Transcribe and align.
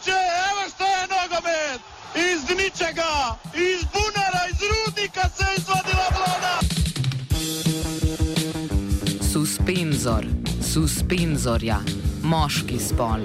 moguće, 0.00 0.16
evo 0.50 0.70
što 0.74 0.84
je 0.84 1.06
nogomet! 1.14 1.80
Iz 2.14 2.56
ničega, 2.56 3.36
iz 3.54 3.84
bunara, 3.92 4.42
iz 4.50 4.60
rudnika 4.70 5.28
se 5.36 5.44
izvadila 5.58 6.06
vlada! 6.16 6.58
Suspenzor, 9.32 10.26
suspenzorja, 10.72 11.78
moški 12.22 12.78
spol. 12.78 13.20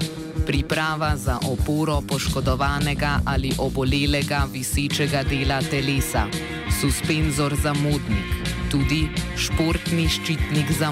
Priprava 0.46 1.16
za 1.18 1.40
oporo 1.48 2.02
poškodovanega 2.08 3.20
ali 3.26 3.52
obolelega 3.58 4.48
visečega 4.54 5.24
dela 5.24 5.62
telesa. 5.62 6.26
Suspenzor 6.82 7.56
za 7.64 7.74
modnik, 7.74 8.52
tudi 8.72 9.10
športni 9.38 10.10
ščitnik 10.10 10.72
za 10.80 10.92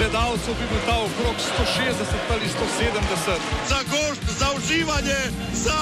gledalcev, 0.00 0.54
bi 0.60 0.66
bil 0.70 0.82
ta 0.88 0.96
okrog 1.06 1.36
160 1.36 2.32
ali 2.32 2.46
170. 2.48 3.38
Za 3.68 3.80
gošt, 3.92 4.22
za 4.40 4.48
uživanje, 4.56 5.20
za 5.66 5.80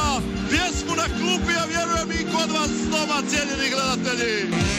pjesmu 0.50 0.94
na 1.02 1.06
klupi, 1.18 1.52
a 1.62 1.64
vjerujem 1.72 2.10
i 2.20 2.32
kod 2.32 2.50
vas 2.56 2.72
doma, 2.92 3.18
cijenjeni 3.30 3.68
gledatelji! 3.74 4.77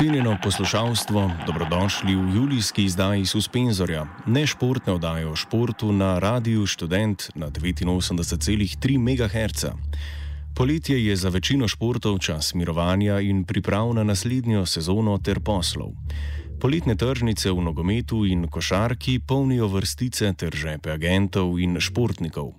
Cenjeno 0.00 0.38
poslušalstvo, 0.42 1.30
dobrodošli 1.46 2.14
v 2.16 2.34
julijski 2.34 2.84
izdaji 2.84 3.26
Suspenzorja, 3.26 4.06
ne 4.26 4.46
športne 4.46 4.92
oddaje 4.92 5.26
o 5.28 5.36
športu 5.36 5.92
na 5.92 6.18
Radiu 6.18 6.66
Student 6.66 7.22
na 7.34 7.50
89,3 7.50 8.96
MHz. 8.98 9.64
Poletje 10.56 11.06
je 11.06 11.16
za 11.16 11.28
večino 11.28 11.68
športov 11.68 12.18
čas 12.18 12.54
mirovanja 12.54 13.20
in 13.20 13.44
priprav 13.44 13.92
na 13.94 14.04
naslednjo 14.04 14.66
sezono 14.66 15.18
ter 15.18 15.40
poslov. 15.40 15.92
Poletne 16.60 16.96
tržnice 16.96 17.50
v 17.50 17.60
nogometu 17.60 18.24
in 18.24 18.48
košarki 18.48 19.20
polnijo 19.28 19.68
vrstice 19.68 20.32
ter 20.32 20.56
žepe 20.56 20.90
agentov 20.92 21.60
in 21.60 21.76
športnikov. 21.80 22.54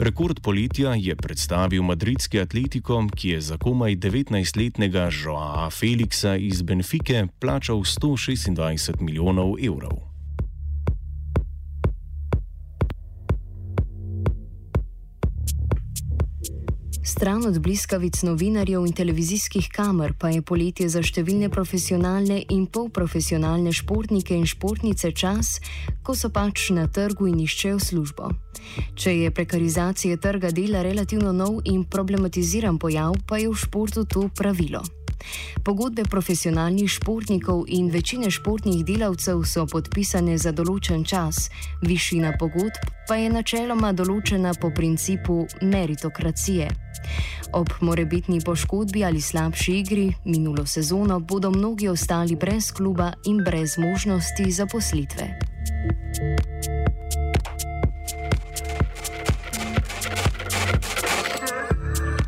Rekord 0.00 0.40
poletja 0.40 0.94
je 0.96 1.16
predstavil 1.16 1.82
madridski 1.82 2.40
atletikom, 2.40 3.10
ki 3.12 3.28
je 3.28 3.40
za 3.40 3.58
komaj 3.60 3.96
19-letnega 3.96 5.10
Joaa 5.12 5.68
Felixa 5.70 6.38
iz 6.40 6.62
Benfike 6.62 7.26
plačal 7.38 7.84
126 7.84 9.00
milijonov 9.00 9.60
evrov. 9.60 10.09
Stran 17.10 17.46
od 17.46 17.58
bliskavic 17.58 18.22
novinarjev 18.22 18.86
in 18.86 18.92
televizijskih 18.92 19.68
kamer 19.72 20.12
pa 20.18 20.28
je 20.30 20.42
poletje 20.46 20.86
za 20.88 21.00
številne 21.02 21.48
profesionalne 21.50 22.36
in 22.54 22.68
polprofesionalne 22.70 23.72
športnike 23.74 24.36
in 24.38 24.46
športnice 24.46 25.10
čas, 25.10 25.56
ko 26.06 26.14
so 26.14 26.30
pač 26.30 26.68
na 26.76 26.86
trgu 26.86 27.26
in 27.32 27.40
iščejo 27.42 27.80
službo. 27.82 28.30
Če 28.94 29.16
je 29.24 29.34
prekarizacija 29.34 30.20
trga 30.22 30.52
dela 30.54 30.84
relativno 30.86 31.32
nov 31.34 31.58
in 31.64 31.82
problematiziran 31.82 32.78
pojav, 32.78 33.18
pa 33.26 33.42
je 33.42 33.50
v 33.50 33.58
športu 33.58 34.06
to 34.06 34.28
pravilo. 34.30 34.84
Pogodbe 35.66 36.06
profesionalnih 36.06 36.88
športnikov 36.88 37.66
in 37.68 37.90
večine 37.90 38.30
športnih 38.30 38.84
delavcev 38.86 39.42
so 39.44 39.66
podpisane 39.66 40.38
za 40.38 40.54
določen 40.54 41.02
čas, 41.04 41.50
višina 41.82 42.36
pogodb 42.38 42.78
pa 43.10 43.18
je 43.18 43.30
načeloma 43.34 43.90
določena 43.90 44.54
po 44.62 44.70
principu 44.70 45.42
meritokracije. 45.60 46.70
Ob 47.52 47.68
morebitni 47.80 48.40
poškodbi 48.40 49.04
ali 49.04 49.20
slabši 49.20 49.78
igri 49.78 50.12
minulo 50.24 50.66
sezono 50.66 51.20
bodo 51.20 51.50
mnogi 51.50 51.88
ostali 51.88 52.36
brez 52.36 52.72
kluba 52.72 53.12
in 53.24 53.44
brez 53.44 53.78
možnosti 53.78 54.50
zaposlitve. 54.50 55.38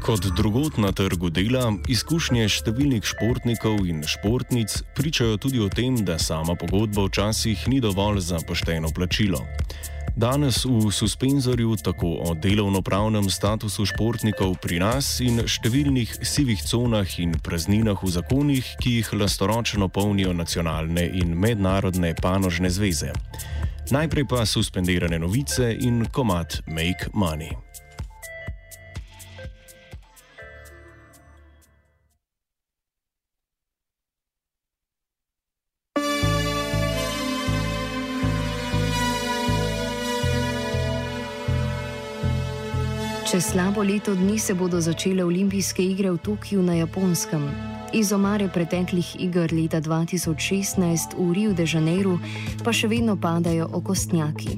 Kot 0.03 0.27
drugot 0.37 0.77
na 0.83 0.91
trgu 0.91 1.29
dela, 1.31 1.69
izkušnje 1.87 2.49
številnih 2.51 3.07
športnikov 3.07 3.85
in 3.87 4.01
športnic 4.03 4.75
pričajo 4.99 5.37
tudi 5.39 5.63
o 5.63 5.69
tem, 5.71 6.01
da 6.03 6.19
sama 6.19 6.57
pogodba 6.59 7.05
včasih 7.07 7.69
ni 7.71 7.79
dovolj 7.79 8.19
za 8.27 8.41
pošteno 8.43 8.91
plačilo. 8.91 9.45
Danes 10.17 10.65
v 10.65 10.93
suspenzorju 10.93 11.77
tako 11.77 12.07
o 12.07 12.35
delovno-pravnem 12.35 13.31
statusu 13.31 13.87
športnikov 13.89 14.61
pri 14.61 14.83
nas 14.85 15.21
in 15.25 15.41
številnih 15.49 16.21
sivih 16.21 16.61
conah 16.69 17.09
in 17.17 17.33
prazninah 17.41 17.97
v 17.97 18.13
zakonih, 18.13 18.77
ki 18.77 18.99
jih 19.01 19.13
lastoročno 19.17 19.89
polnijo 19.89 20.37
nacionalne 20.37 21.09
in 21.17 21.33
mednarodne 21.33 22.13
panožne 22.21 22.69
zveze. 22.69 23.17
Najprej 23.89 24.29
pa 24.29 24.45
suspendirane 24.45 25.17
novice 25.19 25.73
in 25.81 26.05
komat 26.13 26.61
Make 26.69 27.09
Money. 27.17 27.72
Čez 43.33 43.57
slabo 43.57 43.81
leto 43.83 44.13
dni 44.15 44.37
se 44.39 44.53
bodo 44.55 44.77
začele 44.81 45.25
olimpijske 45.25 45.81
igre 45.81 46.11
v 46.13 46.19
Tokiu 46.21 46.61
na 46.63 46.75
Japonskem. 46.75 47.41
Iz 47.97 48.13
omare 48.13 48.49
preteklih 48.53 49.17
iger 49.25 49.49
leta 49.53 49.81
2016 49.81 51.17
v 51.17 51.33
Rio 51.33 51.53
de 51.57 51.65
Janeiro 51.65 52.19
pa 52.61 52.77
še 52.77 52.93
vedno 52.93 53.17
padajo 53.17 53.71
okostnjaki. 53.73 54.53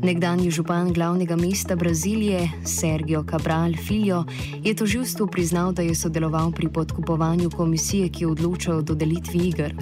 Nekdanji 0.00 0.48
župan 0.48 0.88
glavnega 0.96 1.36
mesta 1.36 1.76
Brazilije, 1.76 2.48
Sergio 2.64 3.20
Cabral 3.28 3.76
Filho, 3.76 4.24
je 4.64 4.72
toživstvu 4.72 5.28
priznal, 5.28 5.76
da 5.76 5.84
je 5.84 5.92
sodeloval 5.92 6.48
pri 6.56 6.72
podkupovanju 6.72 7.52
komisije, 7.52 8.08
ki 8.08 8.32
odloča 8.32 8.80
o 8.80 8.80
dodelitvi 8.80 9.38
iger. 9.52 9.76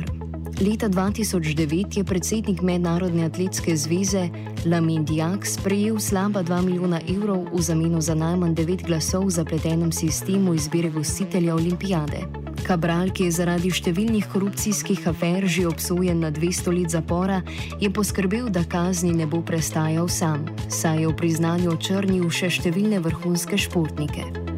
Leta 0.60 0.88
2009 0.88 1.96
je 1.96 2.04
predsednik 2.04 2.60
Mednarodne 2.62 3.24
atletske 3.24 3.76
zveze 3.76 4.28
Lamin 4.66 5.04
Diak 5.04 5.46
sprejel 5.46 5.98
slaba 5.98 6.42
2 6.42 6.62
milijona 6.64 7.00
evrov 7.08 7.48
v 7.52 7.62
zameno 7.62 8.00
za 8.00 8.14
najmanj 8.14 8.54
9 8.54 8.86
glasov 8.86 9.26
v 9.26 9.30
zapletenem 9.30 9.92
sistemu 9.92 10.54
izbire 10.54 10.90
gostitelja 10.90 11.54
olimpijade. 11.54 12.20
Kabral, 12.62 13.10
ki 13.10 13.24
je 13.26 13.34
zaradi 13.34 13.72
številnih 13.72 14.28
korupcijskih 14.30 15.08
afer 15.08 15.48
že 15.48 15.66
obsojen 15.66 16.20
na 16.20 16.30
200 16.30 16.76
let 16.76 16.90
zapora, 16.94 17.42
je 17.80 17.90
poskrbel, 17.90 18.46
da 18.52 18.62
kazni 18.62 19.12
ne 19.12 19.26
bo 19.26 19.42
prestajal 19.42 20.08
sam, 20.08 20.46
saj 20.68 21.00
je 21.00 21.08
v 21.08 21.16
priznanju 21.16 21.74
očrnil 21.74 22.30
še 22.30 22.52
številne 22.52 23.02
vrhunske 23.02 23.58
športnike. 23.58 24.51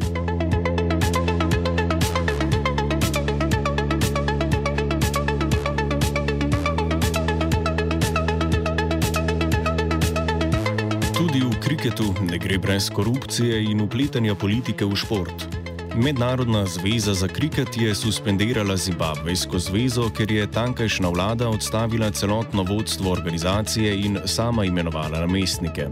Kriketu 11.95 12.25
ne 12.31 12.37
gre 12.37 12.57
brez 12.57 12.89
korupcije 12.89 13.63
in 13.63 13.81
upletanja 13.81 14.35
politike 14.35 14.85
v 14.85 14.95
šport. 14.95 15.47
Mednarodna 15.95 16.65
zveza 16.65 17.13
za 17.13 17.27
kriket 17.27 17.77
je 17.77 17.95
suspendirala 17.95 18.77
Zimbabvejsko 18.77 19.59
zvezo, 19.59 20.09
ker 20.09 20.31
je 20.31 20.51
tankajšnja 20.51 21.09
vlada 21.09 21.49
odstavila 21.49 22.11
celotno 22.11 22.63
vodstvo 22.63 23.11
organizacije 23.11 23.95
in 24.05 24.19
sama 24.25 24.65
imenovala 24.65 25.19
namestnike. 25.19 25.87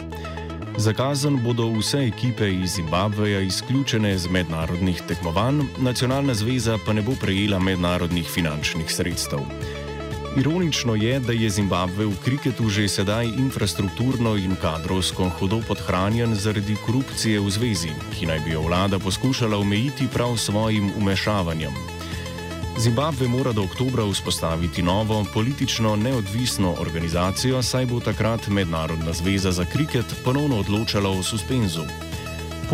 Zakazan 0.77 1.39
bodo 1.43 1.69
vse 1.79 2.07
ekipe 2.07 2.49
iz 2.51 2.75
Zimbabveja 2.75 3.39
izključene 3.39 4.17
z 4.17 4.29
mednarodnih 4.29 5.01
tekmovanj, 5.07 5.61
nacionalna 5.77 6.33
zveza 6.33 6.77
pa 6.85 6.93
ne 6.93 7.01
bo 7.01 7.15
prejela 7.21 7.59
mednarodnih 7.59 8.27
finančnih 8.27 8.91
sredstev. 8.91 9.39
Ironično 10.37 10.95
je, 10.95 11.19
da 11.19 11.33
je 11.33 11.49
Zimbabve 11.49 12.05
v 12.05 12.15
kriketu 12.23 12.69
že 12.69 12.87
sedaj 12.89 13.27
infrastrukturno 13.37 14.33
in 14.35 14.55
kadrovsko 14.57 15.29
hudo 15.37 15.59
podhranjen 15.67 16.33
zaradi 16.35 16.73
korupcije 16.85 17.39
v 17.39 17.49
zvezi, 17.49 17.91
ki 18.17 18.25
naj 18.25 18.39
bi 18.39 18.55
jo 18.57 18.61
vlada 18.65 18.99
poskušala 18.99 19.57
omejiti 19.57 20.07
prav 20.13 20.37
svojim 20.37 20.89
umešavanjem. 20.97 21.73
Zimbabve 22.79 23.27
mora 23.27 23.51
do 23.51 23.61
oktobra 23.63 24.03
vzpostaviti 24.09 24.81
novo, 24.81 25.25
politično 25.33 25.95
neodvisno 25.95 26.75
organizacijo, 26.79 27.61
saj 27.61 27.85
bo 27.85 27.99
takrat 27.99 28.47
Mednarodna 28.47 29.13
zveza 29.13 29.51
za 29.51 29.65
kriket 29.65 30.05
ponovno 30.25 30.57
odločala 30.59 31.09
o 31.09 31.23
suspenzu. 31.23 31.85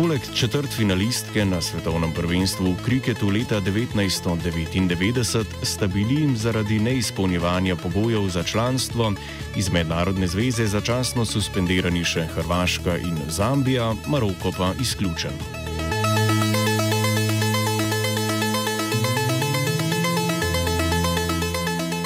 Poleg 0.00 0.20
četrt 0.34 0.72
finalistke 0.72 1.44
na 1.44 1.60
svetovnem 1.60 2.12
prvenstvu 2.16 2.72
v 2.72 2.84
kriketu 2.84 3.28
leta 3.28 3.60
1999 3.60 5.44
sta 5.62 5.86
bili 5.86 6.36
zaradi 6.36 6.80
neizpolnjevanja 6.80 7.76
pogojev 7.76 8.28
za 8.28 8.42
članstvo 8.42 9.12
iz 9.56 9.68
Mednarodne 9.68 10.26
zveze 10.26 10.64
začasno 10.66 11.24
suspendirani 11.24 12.04
še 12.04 12.24
Hrvaška 12.32 12.96
in 12.96 13.18
Zambija, 13.28 13.92
Maroko 14.08 14.52
pa 14.56 14.72
izključen. 14.80 15.36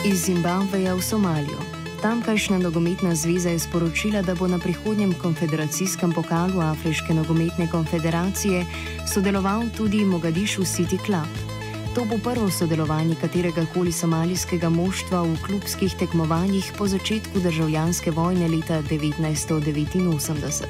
Iz 0.05 0.26
Zimbabveja 0.26 0.94
v 0.94 1.02
Somalijo. 1.02 1.63
Tamkajšnja 2.04 2.58
nogometna 2.58 3.14
zveza 3.14 3.48
je 3.48 3.58
sporočila, 3.58 4.20
da 4.22 4.34
bo 4.34 4.44
na 4.48 4.58
prihodnjem 4.58 5.14
konfederacijskem 5.22 6.12
pokalu 6.12 6.60
Afriške 6.60 7.14
nogometne 7.14 7.64
konfederacije 7.70 8.66
sodeloval 9.14 9.62
tudi 9.76 10.04
Mogadišu 10.04 10.62
City 10.62 10.98
Club. 11.06 11.32
To 11.94 12.04
bo 12.04 12.18
prvo 12.24 12.50
sodelovanje 12.50 13.14
katerega 13.20 13.64
koli 13.74 13.92
somalijskega 13.92 14.68
moštva 14.68 15.22
v 15.22 15.36
klubskih 15.46 15.94
tekmovanjih 15.94 16.72
po 16.78 16.88
začetku 16.88 17.40
državljanske 17.40 18.10
vojne 18.10 18.48
leta 18.48 18.82
1989. 18.82 20.66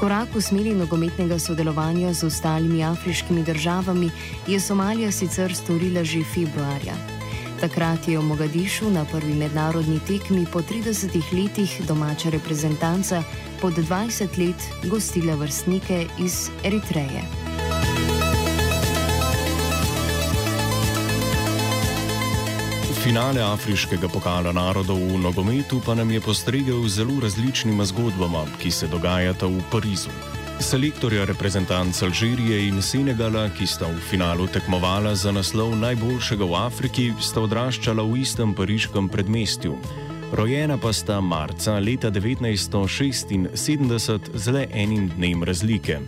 Korak 0.00 0.34
v 0.34 0.42
smeri 0.42 0.74
nogometnega 0.74 1.38
sodelovanja 1.38 2.12
z 2.12 2.26
ostalimi 2.26 2.84
afriškimi 2.84 3.44
državami 3.44 4.10
je 4.48 4.60
Somalija 4.60 5.12
sicer 5.12 5.54
storila 5.54 6.04
že 6.04 6.24
februarja. 6.34 7.09
Takrat 7.60 8.08
je 8.08 8.16
v 8.16 8.24
Mogadišu 8.24 8.88
na 8.88 9.04
prvi 9.04 9.36
mednarodni 9.36 10.00
tekmi 10.08 10.46
po 10.48 10.64
30 10.64 11.12
letih 11.28 11.68
domača 11.84 12.32
reprezentanca 12.32 13.20
pod 13.60 13.76
20 13.76 14.38
let 14.40 14.88
gostila 14.88 15.36
vrstnike 15.36 16.06
iz 16.18 16.48
Eritreje. 16.64 17.20
Finale 23.04 23.44
afriškega 23.44 24.08
pokala 24.08 24.52
narodov 24.52 24.96
v 24.96 25.20
nogometu 25.20 25.84
pa 25.84 25.92
nam 25.94 26.10
je 26.10 26.20
postregel 26.20 26.88
zelo 26.88 27.20
različnima 27.20 27.84
zgodbama, 27.84 28.44
ki 28.56 28.70
se 28.70 28.88
dogajata 28.88 29.46
v 29.46 29.60
Parizu. 29.72 30.39
Selektorja 30.60 31.24
reprezentanc 31.24 32.02
Alžirije 32.02 32.68
in 32.68 32.82
Senegala, 32.82 33.48
ki 33.48 33.66
sta 33.66 33.88
v 33.88 33.96
finalu 34.10 34.44
tekmovala 34.46 35.14
za 35.16 35.32
naslov 35.32 35.72
najboljšega 35.80 36.44
v 36.44 36.54
Afriki, 36.60 37.16
sta 37.16 37.40
odraščala 37.40 38.04
v 38.04 38.20
istem 38.20 38.52
pariškem 38.54 39.08
predmestju. 39.08 39.72
Rojena 40.36 40.76
pa 40.76 40.92
sta 40.92 41.20
marca 41.24 41.80
leta 41.80 42.12
1976 42.12 43.56
z 44.36 44.52
le 44.52 44.68
enim 44.70 45.08
dnem 45.16 45.44
razlike. 45.44 45.98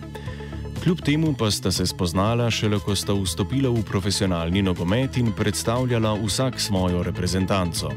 Kljub 0.84 1.00
temu 1.00 1.32
pa 1.32 1.50
sta 1.50 1.72
se 1.72 1.86
spoznala 1.88 2.50
šele, 2.52 2.76
ko 2.84 2.92
sta 2.92 3.16
vstopila 3.16 3.72
v 3.72 3.82
profesionalni 3.88 4.62
nogomet 4.62 5.16
in 5.16 5.32
predstavljala 5.32 6.12
vsak 6.20 6.60
svojo 6.60 7.02
reprezentanco. 7.02 7.88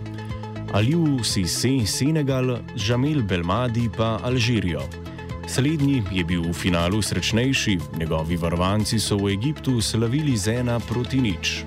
Aliu 0.71 1.23
Sisi 1.23 1.85
Senegal, 1.85 2.57
Jamil 2.79 3.23
Belmadi 3.27 3.89
pa 3.91 4.19
Alžirijo. 4.23 5.04
Slednji 5.47 6.03
je 6.11 6.23
bil 6.23 6.41
v 6.41 6.53
finalu 6.53 7.01
srečnejši, 7.01 7.77
njegovi 7.99 8.37
varovanci 8.37 8.99
so 8.99 9.17
v 9.17 9.37
Egiptu 9.37 9.81
slavili 9.81 10.37
z 10.37 10.65
ena 10.65 10.79
proti 10.79 11.21
nič. 11.21 11.63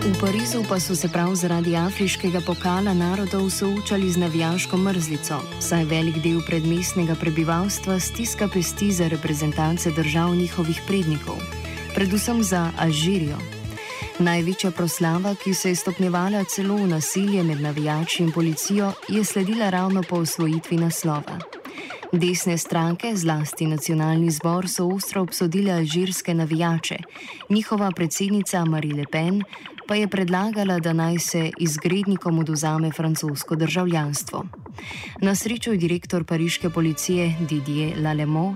V 0.00 0.14
Parizu 0.20 0.64
pa 0.68 0.80
so 0.80 0.96
se 0.96 1.08
prav 1.08 1.34
zaradi 1.36 1.76
afriškega 1.76 2.40
pokala 2.40 2.96
narodov 2.96 3.50
soočali 3.50 4.10
z 4.10 4.16
navijaško 4.16 4.76
mrzlico, 4.76 5.38
saj 5.60 5.84
velik 5.84 6.18
del 6.24 6.40
predmestnega 6.40 7.14
prebivalstva 7.20 8.00
stiska 8.00 8.48
pesti 8.48 8.92
za 8.92 9.08
reprezentance 9.08 9.92
držav 9.92 10.34
njihovih 10.34 10.80
prednikov, 10.88 11.36
predvsem 11.94 12.42
za 12.42 12.72
Alžirijo. 12.80 13.59
Največja 14.20 14.70
proslava, 14.70 15.30
ki 15.34 15.54
se 15.54 15.70
je 15.70 15.76
stopnjevala 15.80 16.42
celo 16.44 16.74
v 16.76 16.86
nasilje 16.90 17.42
med 17.42 17.60
navijači 17.60 18.22
in 18.22 18.32
policijo, 18.32 18.92
je 19.08 19.24
sledila 19.24 19.70
ravno 19.70 20.02
po 20.02 20.16
osvojitvi 20.16 20.76
naslova. 20.76 21.38
Desne 22.12 22.58
stranke, 22.58 23.14
zlasti 23.16 23.66
nacionalni 23.66 24.30
zbor, 24.30 24.68
so 24.68 24.86
ostro 24.86 25.22
obsodile 25.22 25.72
alžirske 25.72 26.34
navijače. 26.34 26.98
Njihova 27.50 27.90
predsednica 27.96 28.64
Marie 28.64 28.94
Le 28.94 29.06
Pen 29.12 29.42
pa 29.88 29.94
je 29.94 30.08
predlagala, 30.08 30.78
da 30.78 30.92
naj 30.92 31.18
se 31.18 31.50
izgrednikom 31.58 32.38
oduzame 32.38 32.92
francosko 32.92 33.56
državljanstvo. 33.56 34.44
Na 35.20 35.34
srečo 35.34 35.72
je 35.72 35.78
direktor 35.78 36.24
pariške 36.24 36.70
policije 36.70 37.36
Didier 37.48 37.96
Lalemo 38.02 38.54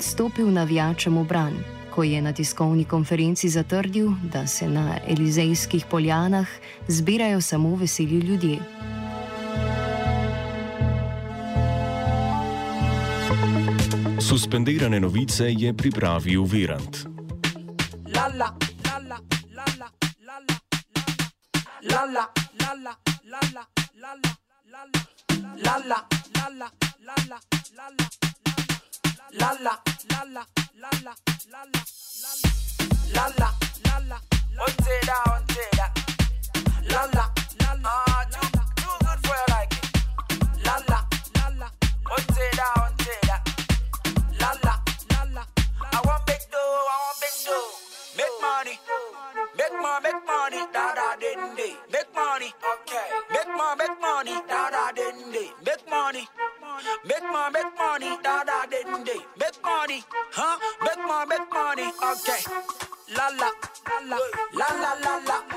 stopil 0.00 0.50
navijačem 0.50 1.18
v 1.18 1.24
bran 1.24 1.73
ko 1.94 2.02
je 2.02 2.22
na 2.22 2.32
tiskovni 2.32 2.84
konferenci 2.84 3.48
zatrdil, 3.48 4.10
da 4.32 4.46
se 4.46 4.68
na 4.68 4.98
Elizejskih 5.08 5.84
poljanah 5.90 6.46
zbirajo 6.88 7.40
samo 7.40 7.76
veseli 7.76 8.18
ljudje. 8.18 8.58
Suspendirane 14.20 15.00
novice 15.00 15.52
je 15.52 15.74
pripravil 15.74 16.44
Virant. 16.44 17.06
La 18.14 18.64
la 29.38 29.50
la 29.60 29.74
la 30.10 30.22
la 30.34 30.44
la 30.80 30.90
la 31.04 31.14
la 31.52 31.62
la 33.14 33.28
la 33.38 33.48
la 33.84 33.98
la 34.08 34.18
until 34.56 35.70
that 35.78 35.92
La 36.90 37.02
la 37.16 37.24
la 37.60 37.72
la 37.82 37.90
Ah, 38.06 38.24
too, 38.30 38.48
too 38.80 38.94
good 39.04 39.18
for 39.26 39.34
you 39.34 39.46
like 39.54 39.72
it 39.72 39.86
La 40.66 40.74
la 40.90 40.98
la 41.36 41.46
la 41.60 41.68
until 42.16 42.50
that 42.58 43.42
La 44.40 44.50
la 44.64 44.74
la 45.10 45.22
la 45.34 45.42
I 45.92 46.00
want 46.06 46.22
big 46.26 46.42
dough, 46.52 46.90
I 46.92 46.96
want 47.02 47.16
big 47.20 47.36
dough 47.46 47.70
Make 48.18 48.36
money 48.42 48.74
Make 49.58 49.76
more, 49.82 50.00
make 50.06 50.22
money 50.26 50.60
Da 50.72 50.84
da 50.98 51.06
din 51.20 51.40
day 51.56 51.74
Make 51.92 52.10
money 52.14 52.50
Okay 52.72 53.06
Make 53.32 53.50
more, 53.56 53.74
make 53.76 53.96
money 54.00 54.34
Da 54.48 54.70
da 54.70 54.73
day 55.94 56.26
Make 57.06 57.22
money 57.30 57.52
Make 57.52 57.78
money, 57.78 58.18
da 58.22 58.44
da 58.44 58.66
din 58.66 59.04
day. 59.04 59.20
Make 59.38 59.58
money, 59.64 60.02
huh? 60.32 60.58
Make 60.82 61.02
more, 61.06 61.26
make 61.26 61.48
money, 61.52 61.86
okay. 62.10 62.42
La 63.16 63.28
la, 63.40 63.50
la 64.10 64.16
la, 64.18 64.18
la 64.58 64.68
la 64.82 64.92
la 65.04 65.14
la. 65.28 65.53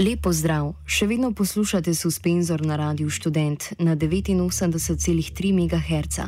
Lepo 0.00 0.30
zdrav, 0.32 0.70
še 0.88 1.04
vedno 1.04 1.28
poslušate 1.36 1.92
suspenzor 1.92 2.62
na 2.64 2.78
Radiu 2.80 3.10
Student 3.12 3.76
na 3.84 3.92
89,3 3.92 5.52
MHz. 5.52 6.24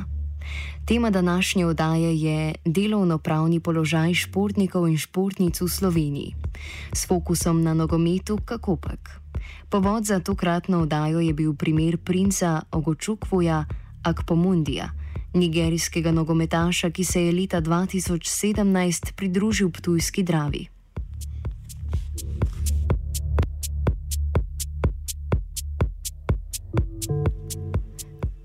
Tema 0.84 1.10
današnje 1.10 1.66
oddaje 1.66 2.10
je 2.20 2.54
delovno-pravni 2.64 3.60
položaj 3.60 4.14
športnikov 4.14 4.88
in 4.88 4.98
športnic 5.00 5.60
v 5.60 5.68
Sloveniji, 5.68 6.34
s 6.92 7.08
fokusom 7.08 7.62
na 7.62 7.72
nogometu 7.72 8.36
Kakopek. 8.44 9.08
Povod 9.70 10.04
za 10.04 10.20
tokratno 10.20 10.82
oddajo 10.84 11.24
je 11.24 11.32
bil 11.32 11.54
primer 11.54 11.96
princa 11.96 12.68
Ogočukvoja 12.70 13.64
Akpomundija, 14.02 14.90
nigerijskega 15.32 16.12
nogometaša, 16.12 16.90
ki 16.90 17.04
se 17.04 17.24
je 17.24 17.32
leta 17.32 17.62
2017 17.64 19.16
pridružil 19.16 19.70
Ptujski 19.70 20.22
Dravi. 20.22 20.71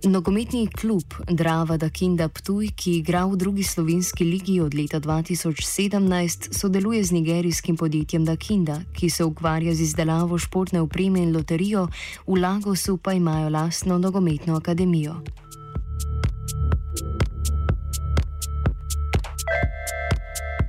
Nogometni 0.07 0.67
klub 0.67 1.03
Drava 1.27 1.75
Dakinda 1.77 2.29
Ptuj, 2.29 2.69
ki 2.75 2.91
igra 3.01 3.25
v 3.27 3.35
drugi 3.35 3.63
slovenski 3.63 4.23
ligi 4.23 4.61
od 4.61 4.73
leta 4.73 4.99
2017, 4.99 6.47
sodeluje 6.55 7.03
z 7.03 7.11
nigerijskim 7.11 7.77
podjetjem 7.77 8.25
Dakinda, 8.25 8.79
ki 8.95 9.09
se 9.09 9.23
ukvarja 9.23 9.75
z 9.75 9.81
izdelavo 9.81 10.37
športne 10.37 10.81
opreme 10.81 11.19
in 11.19 11.35
loterijo, 11.35 11.87
v 12.27 12.39
Lagosu 12.39 12.97
pa 12.97 13.13
imajo 13.13 13.49
lastno 13.49 13.97
nogometno 13.97 14.55
akademijo. 14.55 15.19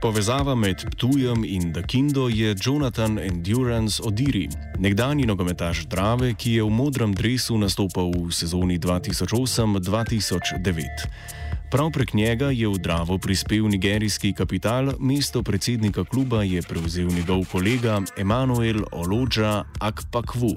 Povezava 0.02 0.55
med 0.55 0.90
Ptujem 0.90 1.45
in 1.45 1.73
Dakindo 1.73 2.28
je 2.28 2.55
Jonathan 2.64 3.19
Endurance 3.19 4.02
Odiri, 4.02 4.49
nekdani 4.78 5.26
nogometaš 5.26 5.87
Drave, 5.90 6.35
ki 6.35 6.52
je 6.52 6.62
v 6.62 6.71
modrem 6.71 7.14
dresu 7.14 7.59
nastopal 7.59 8.11
v 8.14 8.31
sezoni 8.31 8.78
2008-2009. 8.78 11.38
Prav 11.71 11.91
prek 11.91 12.15
njega 12.15 12.49
je 12.51 12.69
v 12.69 12.79
Dravo 12.81 13.19
prispel 13.19 13.69
nigerijski 13.69 14.33
kapital, 14.33 14.93
mesto 15.01 15.43
predsednika 15.43 16.05
kluba 16.05 16.43
je 16.43 16.63
prevzel 16.63 17.09
njegov 17.13 17.45
kolega 17.53 18.01
Emanuel 18.17 18.81
Olođa 18.93 19.65
Akpakvu. 19.81 20.57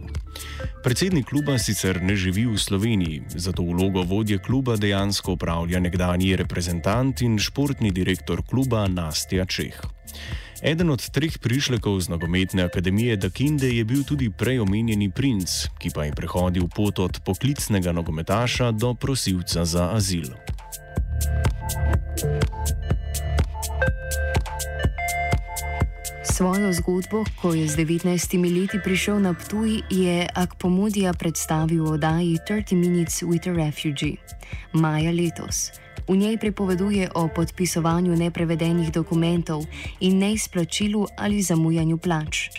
Predsednik 0.83 1.25
kluba 1.25 1.57
sicer 1.59 2.01
ne 2.01 2.15
živi 2.15 2.45
v 2.45 2.57
Sloveniji, 2.57 3.21
zato 3.35 3.63
vlogo 3.63 4.01
vodje 4.01 4.37
kluba 4.37 4.75
dejansko 4.75 5.33
upravlja 5.33 5.79
nekdani 5.79 6.35
reprezentant 6.35 7.21
in 7.21 7.39
športni 7.39 7.91
direktor 7.91 8.41
kluba 8.47 8.87
Nastja 8.87 9.45
Čeh. 9.45 9.81
Eden 10.63 10.89
od 10.89 11.09
treh 11.09 11.37
prišlekov 11.39 11.99
z 11.99 12.09
nogometne 12.09 12.63
akademije 12.63 13.17
Dakinde 13.17 13.67
je 13.67 13.83
bil 13.83 14.03
tudi 14.07 14.29
prej 14.29 14.59
omenjeni 14.59 15.11
princ, 15.11 15.67
ki 15.79 15.91
pa 15.91 16.05
je 16.07 16.15
prehodil 16.15 16.69
pot 16.71 16.99
od 16.99 17.19
poklicnega 17.25 17.91
nogometaša 17.91 18.71
do 18.71 18.93
prosilca 18.93 19.65
za 19.65 19.91
azil. 19.91 20.31
Svojo 26.23 26.73
zgodbo, 26.73 27.23
ko 27.41 27.53
je 27.53 27.67
z 27.67 27.75
19 27.85 28.09
leti 28.49 28.79
prišel 28.83 29.19
na 29.19 29.33
Ptuj, 29.33 29.85
je 29.89 30.25
Akpomodija 30.33 31.13
predstavil 31.13 31.85
v 31.85 31.91
oddaji 32.01 32.39
30 32.49 32.75
Minutes 32.75 33.21
with 33.21 33.45
a 33.45 33.53
Refugee 33.53 34.17
maja 34.73 35.11
letos. 35.11 35.71
V 36.07 36.17
njej 36.17 36.37
prepoveduje 36.37 37.09
o 37.15 37.27
podpisovanju 37.27 38.15
neprevedenih 38.15 38.91
dokumentov 38.91 39.63
in 39.99 40.17
neizplačilu 40.17 41.07
ali 41.17 41.41
zamujanju 41.41 41.97
plač. 41.97 42.49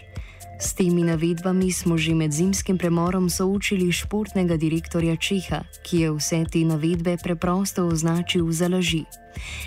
S 0.62 0.78
temi 0.78 1.02
navedbami 1.02 1.74
smo 1.74 1.98
že 1.98 2.14
med 2.14 2.30
zimskim 2.30 2.78
premorom 2.78 3.26
soočili 3.26 3.90
športnega 3.90 4.54
direktorja 4.54 5.18
Čeha, 5.18 5.66
ki 5.82 6.06
je 6.06 6.14
vse 6.14 6.46
te 6.46 6.62
navedbe 6.62 7.18
preprosto 7.18 7.90
označil 7.90 8.46
za 8.54 8.70
laži. 8.70 9.02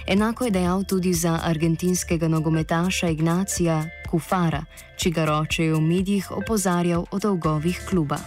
Enako 0.08 0.48
je 0.48 0.56
dejal 0.56 0.88
tudi 0.88 1.12
za 1.14 1.44
argentinskega 1.44 2.32
nogometaša 2.32 3.12
Ignacija 3.12 3.84
Kufara, 4.08 4.64
čigar 4.96 5.28
oče 5.30 5.66
je 5.66 5.74
v 5.76 5.82
medijih 5.84 6.32
opozarjal 6.32 7.04
o 7.12 7.20
dolgovih 7.20 7.76
kluba. 7.90 8.18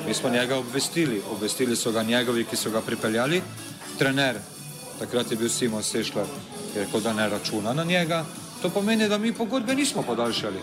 Mi 0.06 0.14
smo 0.14 0.30
njega 0.30 0.56
obvestili, 0.56 1.22
obvestili 1.30 1.76
so 1.76 1.92
ga 1.92 2.02
njegovi, 2.02 2.44
ki 2.44 2.56
so 2.56 2.70
ga 2.70 2.80
pripeljali, 2.80 3.42
trener, 3.98 4.36
takrat 4.98 5.30
je 5.30 5.36
bil 5.36 5.48
Simon 5.48 5.82
Sešler, 5.82 6.26
je 6.74 6.84
rekel, 6.84 7.00
da 7.00 7.12
ne 7.12 7.28
računa 7.28 7.72
na 7.74 7.84
njega. 7.84 8.24
To 8.62 8.70
pomeni, 8.70 9.08
da 9.08 9.18
mi 9.18 9.32
pogodbe 9.32 9.74
nismo 9.74 10.02
podaljšali. 10.02 10.60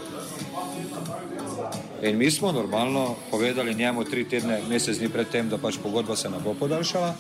In 2.04 2.18
mi 2.18 2.32
smo 2.32 2.52
normalno 2.52 3.16
povedali 3.32 3.76
njemu 3.76 4.04
tri 4.04 4.30
tedne, 4.30 4.62
mesec 4.70 4.98
dni 4.98 5.10
predtem, 5.10 5.50
da 5.50 5.58
pač 5.58 5.78
pogodba 5.84 6.16
se 6.16 6.30
ne 6.30 6.40
bo 6.44 6.54
podaljšala. 6.54 7.16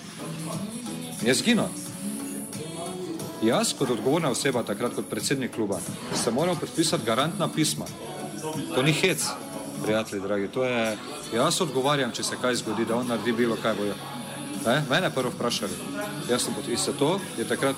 Je 1.22 1.34
zginil. 1.34 1.68
Jaz, 3.44 3.74
kot 3.78 3.90
odgovorna 3.90 4.30
oseba, 4.32 4.64
takrat 4.64 4.96
kot 4.96 5.10
predsednik 5.10 5.52
kluba, 5.56 5.80
sem 6.24 6.34
moral 6.34 6.56
podpisati 6.56 7.06
garantna 7.06 7.48
pisma. 7.48 7.86
To 8.76 8.82
ni 8.82 8.92
hec, 8.92 9.24
prijatelji, 9.84 10.22
dragi. 10.22 10.48
To 10.48 10.64
je, 10.64 10.98
jaz 11.36 11.62
odgovarjam, 11.62 12.12
če 12.12 12.24
se 12.24 12.38
kaj 12.42 12.56
zgodi, 12.56 12.86
da 12.86 12.96
on 12.96 13.08
naredi 13.08 13.32
bilo 13.32 13.58
kaj 13.62 13.76
bojo. 13.76 13.96
Ne? 14.66 14.84
Mene 14.90 15.10
prvo 15.10 15.32
vprašali. 15.36 15.74
Jaz 16.30 16.46
sem 16.46 16.56
podpisal 16.56 16.94
to, 17.00 17.20
je 17.38 17.48
takrat 17.48 17.76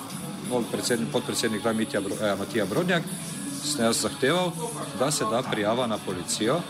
podpredsednik 1.12 1.64
vlade 1.64 1.78
Mitja, 1.78 2.00
eh, 2.00 2.34
Matija 2.38 2.66
Brodnjak, 2.66 3.02
sem 3.64 3.84
jaz 3.84 4.02
zahteval, 4.02 4.52
da 4.98 5.10
se 5.10 5.24
da 5.30 5.42
prijava 5.42 5.86
na 5.86 5.98
policijo, 5.98 6.60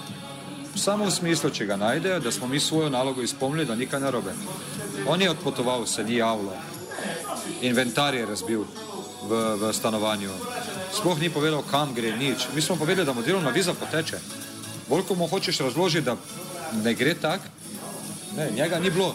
samo 0.77 1.05
v 1.05 1.11
smislu, 1.11 1.51
če 1.51 1.67
ga 1.67 1.77
najdejo, 1.77 2.21
da 2.21 2.33
smo 2.33 2.49
mi 2.49 2.61
svojo 2.61 2.89
nalogo 2.91 3.23
izpolnili, 3.23 3.65
da 3.65 3.75
nikaj 3.75 4.01
narobe. 4.01 4.33
On 5.09 5.23
je 5.23 5.31
odpotoval, 5.31 5.87
se 5.87 6.05
ni 6.05 6.17
javljal, 6.17 6.57
inventar 7.61 8.15
je 8.15 8.27
razbil 8.27 8.65
v, 9.29 9.43
v 9.61 9.73
stanovanju, 9.73 10.31
sploh 10.97 11.21
ni 11.21 11.31
povedal, 11.31 11.63
kam 11.71 11.95
gre, 11.95 12.17
nič. 12.17 12.49
Mi 12.55 12.63
smo 12.63 12.77
povedali, 12.77 13.07
da 13.07 13.13
mu 13.13 13.23
delovna 13.23 13.51
viza 13.51 13.75
poteče 13.75 14.21
bolj 14.89 15.03
ko 15.09 15.15
mu 15.15 15.27
hočeš 15.27 15.59
razložiti, 15.59 16.05
da 16.05 16.17
ne 16.85 16.95
gre 16.95 17.15
tako, 17.15 17.45
ne, 18.37 18.51
njega 18.57 18.79
ni 18.79 18.91
bilo. 18.91 19.15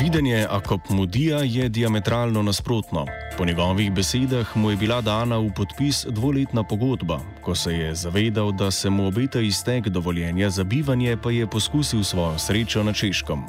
Videnje 0.00 0.46
Akopmodija 0.50 1.38
je 1.38 1.68
diametralno 1.68 2.42
nasprotno. 2.42 3.06
Po 3.38 3.44
njegovih 3.44 3.92
besedah 3.92 4.56
mu 4.56 4.70
je 4.70 4.76
bila 4.76 5.00
dana 5.00 5.38
v 5.38 5.50
podpis 5.56 6.06
dvoletna 6.08 6.62
pogodba, 6.64 7.20
ko 7.42 7.54
se 7.54 7.72
je 7.72 7.94
zavedal, 7.94 8.52
da 8.52 8.70
se 8.70 8.90
mu 8.90 9.06
obeta 9.06 9.40
iztek 9.40 9.88
dovoljenja 9.88 10.50
za 10.50 10.64
bivanje, 10.64 11.16
pa 11.22 11.30
je 11.30 11.46
poskusil 11.46 12.04
svojo 12.04 12.38
srečo 12.38 12.82
na 12.82 12.92
češkem. 12.92 13.42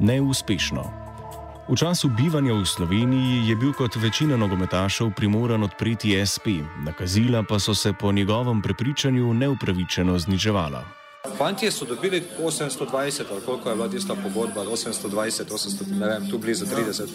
Neuspešno. 0.00 0.99
V 1.68 1.76
času 1.76 2.08
bivanja 2.08 2.56
v 2.56 2.64
Sloveniji 2.64 3.48
je 3.48 3.56
bil 3.56 3.72
kot 3.76 3.96
večina 3.96 4.36
nogometašev 4.36 5.12
primoran 5.16 5.62
odpreti 5.62 6.16
SP, 6.32 6.64
nakazila 6.84 7.42
pa 7.42 7.58
so 7.58 7.74
se 7.74 7.92
po 7.92 8.12
njegovem 8.12 8.62
prepričanju 8.62 9.34
neupravičeno 9.34 10.18
zniževala. 10.18 10.84
Fantje 11.36 11.70
so 11.70 11.84
dobili 11.84 12.22
820, 12.40 13.22
ali 13.30 13.40
koliko 13.46 13.68
je 13.68 13.76
bila 13.76 13.88
tista 13.88 14.14
pogodba, 14.14 14.64
820, 14.64 15.44
800, 15.52 15.98
ne 16.00 16.06
vem, 16.06 16.30
tu 16.30 16.38
blizu 16.38 16.64
30. 16.64 17.08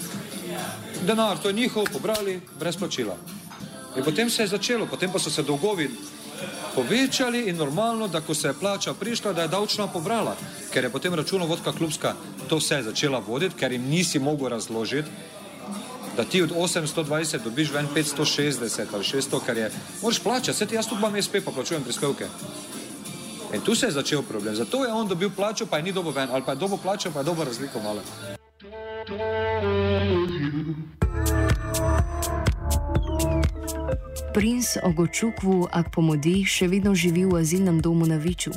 Denar, 1.08 1.38
to 1.38 1.50
je 1.50 1.54
njihov, 1.54 1.86
pobrali 1.94 2.42
brez 2.60 2.78
plačila. 2.78 3.18
In 3.98 4.04
potem 4.04 4.30
se 4.30 4.44
je 4.44 4.48
začelo, 4.48 4.86
potem 4.86 5.12
pa 5.12 5.20
so 5.20 5.30
se 5.30 5.44
dolgovi 5.44 5.90
povečali 6.76 7.50
in 7.50 7.56
normalno, 7.58 8.08
da 8.08 8.22
ko 8.22 8.34
se 8.34 8.48
je 8.48 8.54
plača 8.54 8.94
prišla, 8.94 9.34
da 9.34 9.42
je 9.42 9.48
davčna 9.48 9.88
pobrala, 9.88 10.36
ker 10.74 10.84
je 10.84 10.90
potem 10.90 11.14
računovodka 11.14 11.72
klubska 11.72 12.14
to 12.48 12.58
vse 12.58 12.82
začela 12.84 13.20
voditi, 13.20 13.56
ker 13.56 13.72
jim 13.72 13.88
nisi 13.90 14.20
mogel 14.20 14.48
razložiti, 14.48 15.10
da 16.18 16.24
ti 16.24 16.42
od 16.42 16.52
820 16.52 17.44
dobiš 17.44 17.72
ven 17.72 17.88
560 17.96 18.94
ali 18.94 19.04
600, 19.04 19.40
ker 19.46 19.58
je, 19.58 19.72
moraš 20.02 20.20
plačati, 20.20 20.58
se 20.58 20.66
ti 20.66 20.76
jaz 20.76 20.88
tudi 20.88 21.00
imam 21.00 21.22
SP, 21.26 21.44
pa 21.46 21.52
plačujem 21.52 21.84
prispevke. 21.84 22.28
In 23.54 23.62
tu 23.62 23.76
se 23.76 23.86
je 23.86 23.92
začel 23.92 24.22
problem. 24.22 24.56
Zato 24.56 24.86
je 24.86 24.94
on 24.94 25.08
dobil 25.08 25.30
plačo, 25.30 25.66
pa 25.66 25.78
je 25.78 25.84
ni 25.84 25.92
dobo 25.92 26.12
ven, 26.12 26.30
ali 26.32 26.44
pa 26.46 26.52
je 26.52 26.58
dobo 26.58 26.78
plačo, 26.78 27.12
pa 27.12 27.20
je 27.20 27.24
dobo 27.24 27.44
razliko 27.44 27.80
malo. 27.80 28.02
Princ 34.36 34.76
Ogočukvu 34.84 35.72
Akpomodi 35.72 36.42
še 36.44 36.68
vedno 36.68 36.92
živi 36.92 37.24
v 37.24 37.40
azilnem 37.40 37.78
domu 37.80 38.04
na 38.04 38.20
Viču. 38.20 38.52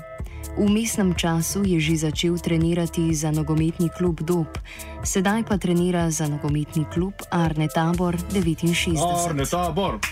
V 0.59 0.67
mestnem 0.67 1.15
času 1.15 1.63
je 1.63 1.79
že 1.79 2.03
začel 2.03 2.35
trenirati 2.35 3.15
za 3.15 3.31
nogometni 3.31 3.87
klub 3.95 4.19
Dob, 4.27 4.59
sedaj 5.07 5.47
pa 5.47 5.55
trenira 5.55 6.11
za 6.11 6.27
nogometni 6.27 6.83
klub 6.91 7.15
Arne 7.31 7.71
Tabor 7.71 8.19
69. 8.35 8.99
Arne 8.99 9.47
Tabor! 9.47 10.03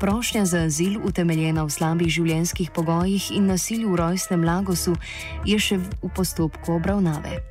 Prošnja 0.00 0.48
za 0.48 0.64
azil, 0.64 1.04
utemeljena 1.04 1.60
v 1.60 1.76
slabih 1.76 2.08
življenjskih 2.08 2.72
pogojih 2.72 3.36
in 3.36 3.52
nasilju 3.52 3.92
v 3.92 4.00
rojstnem 4.00 4.40
Lagosu, 4.40 4.96
je 5.44 5.60
še 5.60 5.76
v 5.84 6.08
postopku 6.16 6.80
obravnave. 6.80 7.44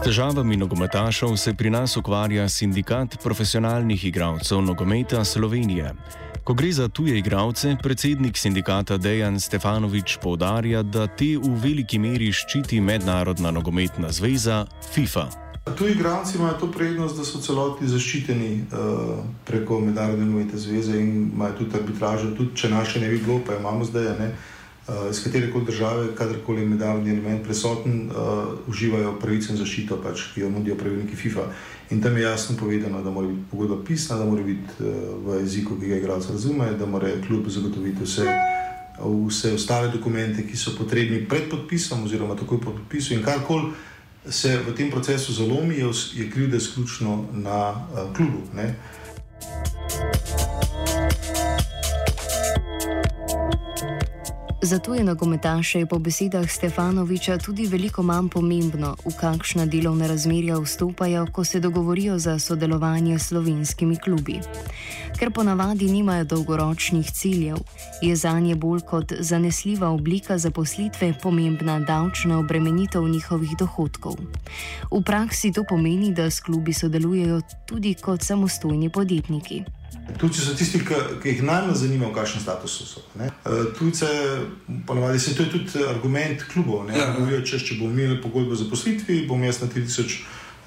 S 0.00 0.02
težavami 0.02 0.56
nogometašov 0.56 1.36
se 1.36 1.52
pri 1.54 1.70
nas 1.70 1.96
ukvarja 1.96 2.48
sindikat 2.48 3.18
profesionalnih 3.22 4.04
igralcev 4.04 4.62
nogometa 4.64 5.24
Slovenije. 5.24 5.90
Ko 6.44 6.54
gre 6.54 6.70
za 6.72 6.88
tuje 6.88 7.18
igralce, 7.18 7.76
predsednik 7.82 8.38
sindikata 8.38 8.96
Dejan 8.96 9.40
Stefanovič 9.40 10.16
povdarja, 10.22 10.82
da 10.82 11.04
te 11.06 11.36
v 11.36 11.52
veliki 11.64 11.98
meri 11.98 12.30
ščiti 12.32 12.80
Mednarodna 12.80 13.50
nogometna 13.52 14.08
zveza 14.08 14.64
FIFA. 14.94 15.26
Tuji 15.76 15.92
igralci 15.92 16.38
imajo 16.38 16.56
to 16.60 16.70
prednost, 16.72 17.20
da 17.20 17.24
so 17.24 17.42
celoti 17.44 17.88
zaščiteni 17.88 18.54
uh, 18.72 19.20
preko 19.44 19.82
Mednarodne 19.84 20.24
nogometne 20.24 20.58
zveze 20.64 20.96
in 20.96 21.28
imajo 21.34 21.58
tudi 21.58 21.76
arbitražo, 21.76 22.32
tudi 22.40 22.56
če 22.56 22.72
naše 22.72 23.04
ne 23.04 23.12
bi 23.12 23.20
bilo, 23.20 23.42
pa 23.44 23.60
imamo 23.60 23.84
zdaj. 23.84 24.16
Ne? 24.18 24.30
uh, 24.32 24.59
iz 25.10 25.24
katere 25.24 25.50
koli 25.52 25.64
države, 25.64 26.14
kadarkoli 26.14 26.60
je 26.60 26.68
mednarodni 26.68 27.10
element 27.10 27.44
prisoten, 27.44 28.10
uh, 28.10 28.48
uživajo 28.66 29.18
pravico 29.20 29.52
in 29.52 29.58
zaščito, 29.58 30.00
pač, 30.02 30.22
ki 30.34 30.40
jo 30.40 30.50
nudijo 30.50 30.76
pravilniki 30.76 31.16
FIFA. 31.16 31.44
In 31.90 32.02
tam 32.02 32.16
je 32.16 32.22
jasno 32.22 32.56
povedano, 32.56 33.02
da 33.02 33.10
mora 33.10 33.28
biti 33.28 33.50
pogodba 33.50 33.84
pisna, 33.84 34.16
da 34.16 34.24
mora 34.24 34.42
biti 34.42 34.80
uh, 34.80 34.86
v 35.26 35.40
jeziku, 35.42 35.78
ki 35.80 35.88
ga 35.88 36.00
igralec 36.00 36.30
razume, 36.30 36.72
da 36.78 36.86
mora 36.86 37.12
kljub 37.26 37.48
zagotoviti 37.48 38.04
vse, 38.04 38.26
vse 39.28 39.54
ostale 39.54 39.92
dokumente, 39.92 40.46
ki 40.46 40.56
so 40.56 40.74
potrebni 40.78 41.22
pred 41.28 41.50
podpisom 41.50 42.04
oziroma 42.04 42.36
takoj 42.36 42.60
po 42.60 42.74
podpisu 42.74 43.14
in 43.14 43.22
karkoli. 43.22 43.72
Se 44.28 44.58
v 44.66 44.74
tem 44.76 44.90
procesu 44.90 45.32
zalomi, 45.32 45.78
je, 45.78 45.92
je 46.14 46.30
krivda 46.30 46.56
izključno 46.56 47.24
na 47.32 47.70
uh, 47.70 48.10
klubu. 48.16 48.42
Ne? 48.54 48.74
Zato 54.70 54.94
je 54.94 55.04
nogometaše 55.04 55.86
po 55.86 55.98
besedah 55.98 56.50
Stefanoviča 56.50 57.38
tudi 57.38 57.66
veliko 57.66 58.02
manj 58.06 58.28
pomembno, 58.30 58.94
v 59.02 59.10
kakšna 59.18 59.66
delovna 59.66 60.06
razmerja 60.06 60.60
vstopajo, 60.62 61.26
ko 61.32 61.44
se 61.44 61.60
dogovorijo 61.60 62.18
za 62.18 62.38
sodelovanje 62.38 63.18
s 63.18 63.34
slovenskimi 63.34 63.96
klubi. 63.96 64.38
Ker 65.18 65.32
ponavadi 65.34 65.90
nimajo 65.90 66.24
dolgoročnih 66.24 67.10
ciljev, 67.10 67.56
je 68.02 68.16
za 68.16 68.40
nje 68.40 68.54
bolj 68.54 68.80
kot 68.80 69.12
zanesljiva 69.18 69.88
oblika 69.88 70.38
zaposlitve 70.38 71.14
pomembna 71.22 71.80
davčna 71.80 72.38
obremenitev 72.38 73.08
njihovih 73.08 73.50
dohodkov. 73.58 74.14
V 74.90 75.02
praksi 75.02 75.52
to 75.52 75.64
pomeni, 75.68 76.14
da 76.14 76.30
s 76.30 76.40
klubi 76.40 76.72
sodelujejo 76.72 77.40
tudi 77.66 77.94
kot 77.94 78.22
samostojni 78.22 78.88
podjetniki. 78.88 79.64
Tujci 80.18 80.40
so 80.40 80.54
tisti, 80.54 80.80
ki, 80.84 80.94
ki 81.22 81.28
jih 81.28 81.42
najmanj 81.42 81.74
zanima, 81.74 82.08
v 82.08 82.14
kakšnem 82.16 82.42
statusu 82.42 82.86
so. 82.86 83.02
Ne? 83.18 83.28
E, 83.28 83.62
tujce, 83.78 84.06
ponovadi 84.86 85.20
se 85.20 85.34
to 85.36 85.42
je 85.42 85.50
tudi 85.50 85.84
argument 85.88 86.44
klubov. 86.52 86.90
Ja. 86.90 87.12
Govorijo, 87.18 87.44
če, 87.46 87.58
če 87.58 87.78
bomo 87.78 87.92
imeli 87.94 88.20
pogodbo 88.22 88.56
za 88.56 88.68
poslitvi, 88.70 89.24
bom 89.28 89.42
jaz 89.44 89.60
na 89.60 89.68
3000 89.68 90.20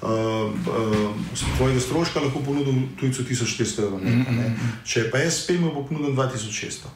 uh, 0.04 0.08
uh, 0.08 1.14
svojega 1.34 1.80
stroška 1.80 2.20
lahko 2.20 2.40
ponudil 2.44 2.74
tujcu 3.00 3.22
1400 3.22 3.82
evrov. 3.82 4.00
Mm 4.00 4.24
-hmm. 4.24 4.58
Če 4.84 5.10
pa 5.10 5.18
jaz 5.18 5.42
spem, 5.42 5.62
bo 5.62 5.86
ponudil 5.88 6.14
2600. 6.14 6.92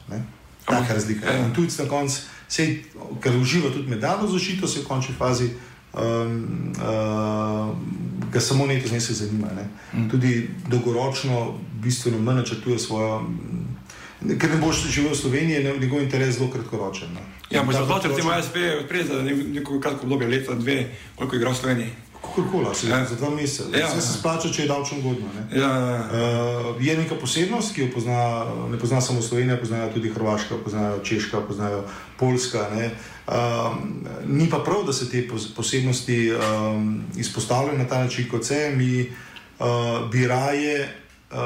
Taka 0.64 0.94
razlika. 0.94 1.26
Ja. 1.26 1.46
In 1.46 1.54
tujci 1.54 1.82
na 1.82 1.88
koncu, 1.88 2.20
ker 3.22 3.36
uživa 3.36 3.70
tudi 3.70 3.90
medalno 3.90 4.28
zaščito, 4.28 4.68
se 4.68 4.80
v 4.80 4.84
končni 4.84 5.14
fazi. 5.18 5.50
Um, 5.92 6.72
uh, 6.76 6.84
ga 8.38 8.44
samo 8.44 8.66
nekaj 8.66 8.88
znesek 8.88 9.16
zanima. 9.16 9.48
Ne? 9.56 9.68
Mm. 9.92 10.08
Tudi 10.10 10.50
dolgoročno, 10.68 11.58
bistveno 11.82 12.18
manj 12.18 12.36
načrtuje 12.42 12.78
svojo. 12.78 13.22
Ker 14.18 14.50
ne 14.50 14.58
boš 14.58 14.82
živel 14.90 15.12
v 15.12 15.18
Sloveniji, 15.18 15.54
je 15.54 15.78
njegov 15.80 16.02
interes 16.02 16.38
zelo 16.38 16.50
kratkoročen. 16.50 17.12
Ne? 17.14 17.22
Ja, 17.50 17.62
možno 17.62 17.86
zato, 17.86 18.10
ker 18.14 18.24
ima 18.24 18.42
SP 18.42 18.56
prej 18.88 19.04
za 19.10 19.22
neko 19.22 19.80
kratko 19.80 20.06
obdobje, 20.06 20.28
leta, 20.28 20.54
dve, 20.54 20.90
koliko 21.16 21.36
je 21.36 21.38
igral 21.38 21.52
v 21.52 21.56
Sloveniji. 21.56 21.90
Kakorkoli, 22.38 22.90
ja. 22.90 23.04
za 23.04 23.16
dva 23.16 23.30
meseca. 23.30 23.78
Ja, 23.78 23.88
se 23.90 24.18
splača, 24.18 24.52
če 24.52 24.62
je 24.62 24.68
davčno 24.68 25.00
godno. 25.02 25.26
Ne? 25.34 25.60
Ja, 25.60 25.68
ja, 25.68 25.90
ja. 25.90 26.02
Uh, 26.70 26.84
je 26.86 26.96
neka 26.96 27.18
posebnost, 27.20 27.74
ki 27.74 27.86
jo 27.86 27.88
pozna, 27.94 28.46
ne 28.70 28.78
pozna 28.78 29.00
samo 29.00 29.22
Slovenija, 29.22 29.58
poznajo 29.58 29.90
tudi 29.94 30.12
Hrvaška, 30.14 30.60
poznajo 30.64 31.00
Češka, 31.04 31.40
poznajo 31.48 31.82
Poljska. 32.18 32.68
Ne? 32.76 32.90
Um, 33.26 34.06
ni 34.26 34.50
pa 34.50 34.62
prav, 34.64 34.86
da 34.86 34.92
se 34.92 35.10
te 35.10 35.24
posebnosti 35.56 36.32
um, 36.32 37.02
izpostavljajo 37.16 37.78
na 37.78 37.88
ta 37.88 37.98
način, 38.04 38.28
kot 38.30 38.44
se 38.44 38.70
mi 38.76 39.10
uh, 39.58 40.10
bi 40.10 40.26
raje 40.26 40.88
uh, 41.30 41.38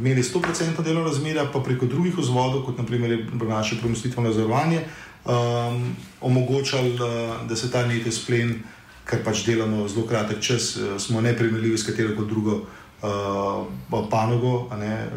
imeli 0.00 0.22
100% 0.22 0.82
delovno 0.82 1.08
razmerje, 1.08 1.44
pa 1.52 1.60
preko 1.60 1.86
drugih 1.86 2.18
vzvodov, 2.18 2.62
kot 2.64 2.78
naprimer 2.78 3.26
naše 3.48 3.76
premustitveno 3.80 4.32
zavarovanje, 4.32 4.80
um, 5.24 5.96
omogočali, 6.20 6.94
uh, 6.94 7.48
da 7.48 7.56
se 7.56 7.70
ta 7.70 7.86
nekaj 7.86 8.12
splen, 8.12 8.62
ker 9.06 9.22
pač 9.24 9.44
delamo 9.46 9.86
zelo 9.88 10.06
kratek 10.06 10.42
čas, 10.42 10.74
uh, 10.76 10.96
smo 10.98 11.20
neprimerljivi 11.20 11.78
s 11.78 11.86
katero 11.86 12.16
koli 12.16 12.28
drugo 12.28 12.56
uh, 12.56 14.08
panogo, 14.10 14.68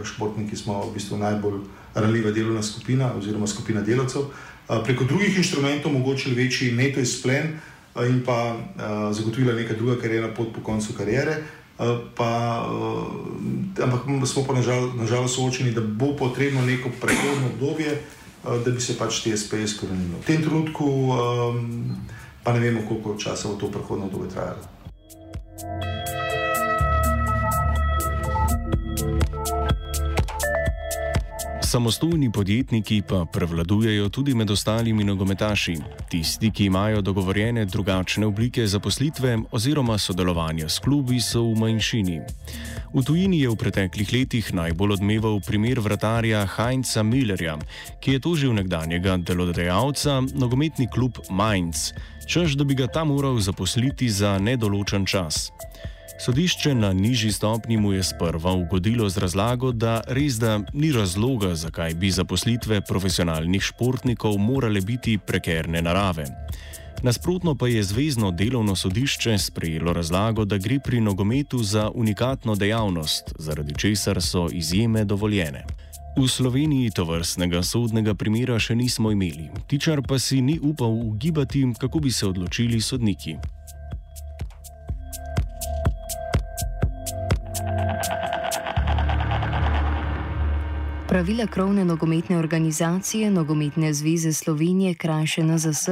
športniki 0.06 0.56
smo 0.56 0.82
v 0.86 0.94
bistvu 0.94 1.18
najbolj 1.18 1.62
ranljiva 1.96 2.32
delovna 2.32 2.64
skupina 2.64 3.14
oziroma 3.18 3.48
skupina 3.48 3.82
delavcev. 3.82 4.30
Uh, 4.30 4.84
preko 4.86 5.04
drugih 5.04 5.38
inštrumentov 5.38 5.92
omogočili 5.92 6.36
večji 6.36 6.72
neto 6.72 7.00
izplen 7.00 7.58
in 8.00 8.22
pa 8.24 8.56
zagotovila 9.12 9.54
neka 9.54 9.74
druga 9.74 9.98
karjerna 10.02 10.30
pot 10.34 10.54
po 10.56 10.62
koncu 10.64 10.94
karijere. 10.94 11.42
Pa, 12.16 12.30
ampak 13.84 14.28
smo 14.28 14.44
pa 14.48 14.54
nažalost 14.54 15.36
soočeni, 15.36 15.72
da 15.72 15.82
bo 15.82 16.14
potrebno 16.16 16.62
neko 16.62 16.90
prehodno 17.02 17.50
obdobje, 17.54 17.98
da 18.44 18.72
bi 18.72 18.80
se 18.82 18.98
pač 18.98 19.24
te 19.24 19.36
SP 19.36 19.60
izkorenili. 19.66 20.22
V 20.22 20.28
tem 20.28 20.44
trenutku 20.44 20.86
pa 22.50 22.54
ne 22.54 22.60
vemo, 22.60 22.82
koliko 22.88 23.14
časa 23.18 23.48
bo 23.48 23.56
to 23.56 23.68
prehodno 23.70 24.06
obdobje 24.06 24.30
trajalo. 24.30 24.66
Samostojni 31.62 32.32
podjetniki 32.32 33.04
pa 33.10 33.26
prevladujejo 33.34 34.10
tudi 34.10 34.34
med 34.34 34.50
ostalimi 34.52 35.04
nogometaši, 35.04 35.76
tisti, 36.10 36.50
ki 36.52 36.66
imajo 36.66 37.02
dogovorjene 37.02 37.66
drugačne 37.66 38.26
oblike 38.26 38.68
zaposlitve 38.68 39.38
oziroma 39.52 39.98
sodelovanja 39.98 40.70
s 40.70 40.80
klubi, 40.80 41.22
so 41.22 41.44
v 41.44 41.60
manjšini. 41.60 42.22
V 42.94 43.04
tujini 43.06 43.42
je 43.42 43.50
v 43.50 43.56
preteklih 43.56 44.14
letih 44.14 44.54
najbolj 44.54 44.96
odmeval 44.98 45.38
primer 45.46 45.80
vratarja 45.80 46.48
Heinza 46.58 47.04
Millerja, 47.04 47.60
ki 48.02 48.18
je 48.18 48.20
tožil 48.20 48.54
nekdanjega 48.58 49.20
delodajalca, 49.22 50.24
nogometni 50.34 50.90
klub 50.90 51.22
Mainz, 51.30 51.94
čež 52.30 52.54
da 52.56 52.64
bi 52.64 52.78
ga 52.78 52.88
tam 52.88 53.08
moral 53.10 53.40
zaposliti 53.42 54.10
za 54.10 54.38
nedoločen 54.38 55.06
čas. 55.06 55.50
Sodišče 56.20 56.76
na 56.76 56.94
nižji 56.94 57.32
stopnji 57.32 57.78
mu 57.78 57.94
je 57.94 58.04
sprva 58.04 58.52
ugodilo 58.54 59.10
z 59.10 59.18
razlago, 59.18 59.72
da 59.72 60.02
res 60.08 60.38
da 60.38 60.60
ni 60.74 60.92
razloga, 60.92 61.56
zakaj 61.56 61.94
bi 61.94 62.12
zaposlitve 62.12 62.82
profesionalnih 62.82 63.64
športnikov 63.64 64.38
morale 64.38 64.82
biti 64.82 65.18
prekerne 65.18 65.82
narave. 65.82 66.26
Nasprotno 67.02 67.56
pa 67.56 67.68
je 67.68 67.84
Zvezdno 67.84 68.32
delovno 68.32 68.76
sodišče 68.76 69.38
sprejelo 69.38 69.94
razlago, 69.94 70.46
da 70.46 70.58
gre 70.58 70.80
pri 70.80 71.02
nogometu 71.02 71.64
za 71.64 71.90
unikatno 71.96 72.56
dejavnost, 72.56 73.34
zaradi 73.40 73.74
česar 73.78 74.22
so 74.22 74.50
izjeme 74.52 75.06
dovoljene. 75.06 75.66
V 76.18 76.28
Sloveniji 76.28 76.92
to 76.92 77.06
vrstnega 77.06 77.62
sodnega 77.64 78.14
primera 78.18 78.58
še 78.60 78.76
nismo 78.76 79.12
imeli, 79.14 79.50
tičar 79.70 80.02
pa 80.02 80.20
si 80.20 80.42
ni 80.42 80.60
upal 80.60 80.92
ugibati, 80.92 81.64
kako 81.80 82.00
bi 82.00 82.12
se 82.12 82.28
odločili 82.28 82.82
sodniki. 82.82 83.38
Pravila 91.10 91.48
krovne 91.48 91.86
nogometne 91.86 92.38
organizacije 92.38 93.32
Nogometne 93.32 93.94
zveze 93.94 94.34
Slovenije, 94.34 94.94
krajše 94.94 95.44
NZS, 95.44 95.88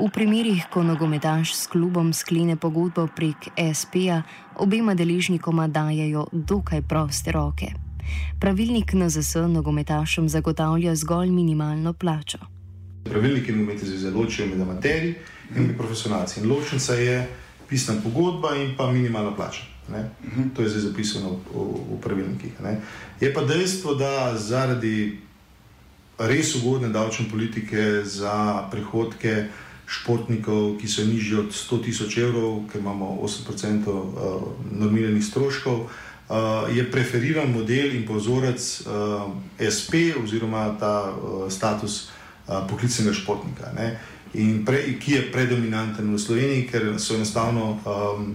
v 0.00 0.08
primerih, 0.12 0.64
ko 0.72 0.82
nogometaš 0.82 1.54
s 1.54 1.66
klubom 1.66 2.12
sklene 2.12 2.56
pogodbo 2.56 3.06
prek 3.16 3.52
SP-ja, 3.58 4.22
obema 4.56 4.94
deležnikoma 4.94 5.68
dajajo 5.68 6.26
dokaj 6.32 6.82
proste 6.88 7.32
roke. 7.32 7.83
Pravilnik 8.40 8.92
NZS 8.92 9.34
nogometašem 9.48 10.28
zagotavlja 10.28 10.94
zgolj 10.94 11.30
minimalno 11.30 11.92
plačo. 11.92 12.38
Pravilniki 13.04 13.52
nogometne 13.52 13.88
zveze 13.88 14.10
ločijo 14.10 14.46
med 14.46 14.60
amaterji 14.60 15.14
in 15.56 15.74
profesionalci. 15.78 16.40
In 16.40 16.48
ločnica 16.50 16.94
je 16.94 17.28
pisna 17.68 17.94
pogodba 18.02 18.56
in 18.56 18.74
pa 18.76 18.92
minimalna 18.92 19.36
plača. 19.36 19.62
Uh 19.88 19.94
-huh. 19.94 20.54
To 20.56 20.62
je 20.62 20.68
zdaj 20.68 20.82
zapisano 20.82 21.30
v, 21.30 21.36
v, 21.54 21.96
v 21.96 22.00
pravilnikih. 22.00 22.60
Ne. 22.62 22.80
Je 23.20 23.34
pa 23.34 23.44
dejstvo, 23.44 23.94
da 23.94 24.38
zaradi 24.38 25.18
res 26.18 26.54
ugodne 26.54 26.88
davčne 26.88 27.26
politike 27.30 28.04
za 28.04 28.68
prihodke 28.70 29.48
športnikov, 29.86 30.78
ki 30.80 30.88
so 30.88 31.04
nižji 31.04 31.38
od 31.38 31.52
100 31.52 31.84
tisoč 31.84 32.18
evrov, 32.18 32.64
ker 32.72 32.80
imamo 32.80 33.18
8% 33.22 33.88
uh, 33.88 34.42
normiranih 34.72 35.24
stroškov, 35.24 35.90
uh, 36.28 36.76
je 36.76 36.90
preferiran 36.90 37.52
model 37.52 37.94
in 37.94 38.06
pozorec 38.06 38.58
uh, 38.58 39.30
SP 39.60 40.16
oziroma 40.22 40.76
ta 40.80 41.12
uh, 41.12 41.46
status 41.50 42.08
uh, 42.46 42.66
poklicnega 42.68 43.12
športnika. 43.12 43.72
Ne 43.76 43.98
pre, 44.66 44.98
ki 44.98 45.12
je 45.12 45.22
predominanten 45.32 46.14
v 46.14 46.18
Sloveniji, 46.18 46.66
ker 46.66 46.82
so 46.98 47.14
enostavno, 47.14 47.78
um, 47.86 48.34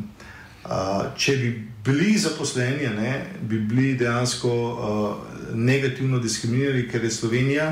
uh, 0.63 1.11
če 1.17 1.35
bi 1.37 1.49
bili 1.83 2.15
zaposleni, 2.17 2.87
ne, 2.95 3.13
bi 3.41 3.59
bili 3.59 3.95
dejansko 3.99 4.49
uh, 4.49 5.55
negativno 5.55 6.19
diskriminirani, 6.19 6.87
ker 6.87 7.03
je 7.03 7.11
Slovenija 7.11 7.67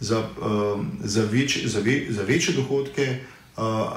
za, 0.00 0.22
uh, 0.40 0.80
za, 1.04 1.26
več, 1.28 1.66
za, 1.66 1.80
ve, 1.84 2.06
za 2.10 2.24
večje 2.24 2.56
dohodke 2.56 3.18
uh, 3.56 3.92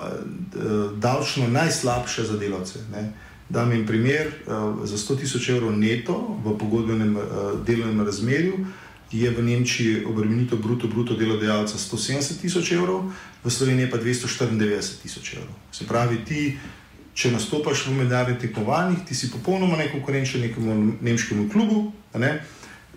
davčno 1.00 1.48
najslabša 1.48 2.24
za 2.34 2.38
delavce. 2.38 2.84
Ne. 2.92 3.12
Dam 3.50 3.72
jim 3.72 3.86
primer, 3.86 4.30
uh, 4.46 4.86
za 4.86 4.98
100 4.98 5.20
tisoč 5.20 5.50
evrov 5.50 5.74
neto 5.74 6.38
v 6.46 6.58
pogodbenem 6.58 7.18
uh, 7.18 7.24
delovnem 7.66 8.06
razmerju 8.06 8.66
je 9.12 9.30
v 9.30 9.42
Nemčiji 9.42 10.06
obremenitev 10.06 10.62
bruto, 10.62 10.88
bruto 10.88 11.18
delodajalca 11.18 11.78
170 11.78 12.42
tisoč 12.42 12.72
evrov, 12.72 13.10
v 13.44 13.50
Sloveniji 13.50 13.90
pa 13.90 13.98
294 13.98 15.02
tisoč 15.02 15.34
evrov. 15.34 15.56
Se 15.74 15.88
pravi, 15.90 16.22
ti, 16.26 16.58
če 17.18 17.34
nastopaš 17.34 17.88
v 17.90 18.06
mednarodnih 18.06 18.38
tekmovanjih, 18.38 19.02
ti 19.10 19.18
si 19.18 19.32
popolnoma 19.34 19.82
nekonkurenčen 19.82 20.46
nekemu 20.46 21.02
nemškemu 21.02 21.50
klubu. 21.50 21.90
Ne? 22.14 22.38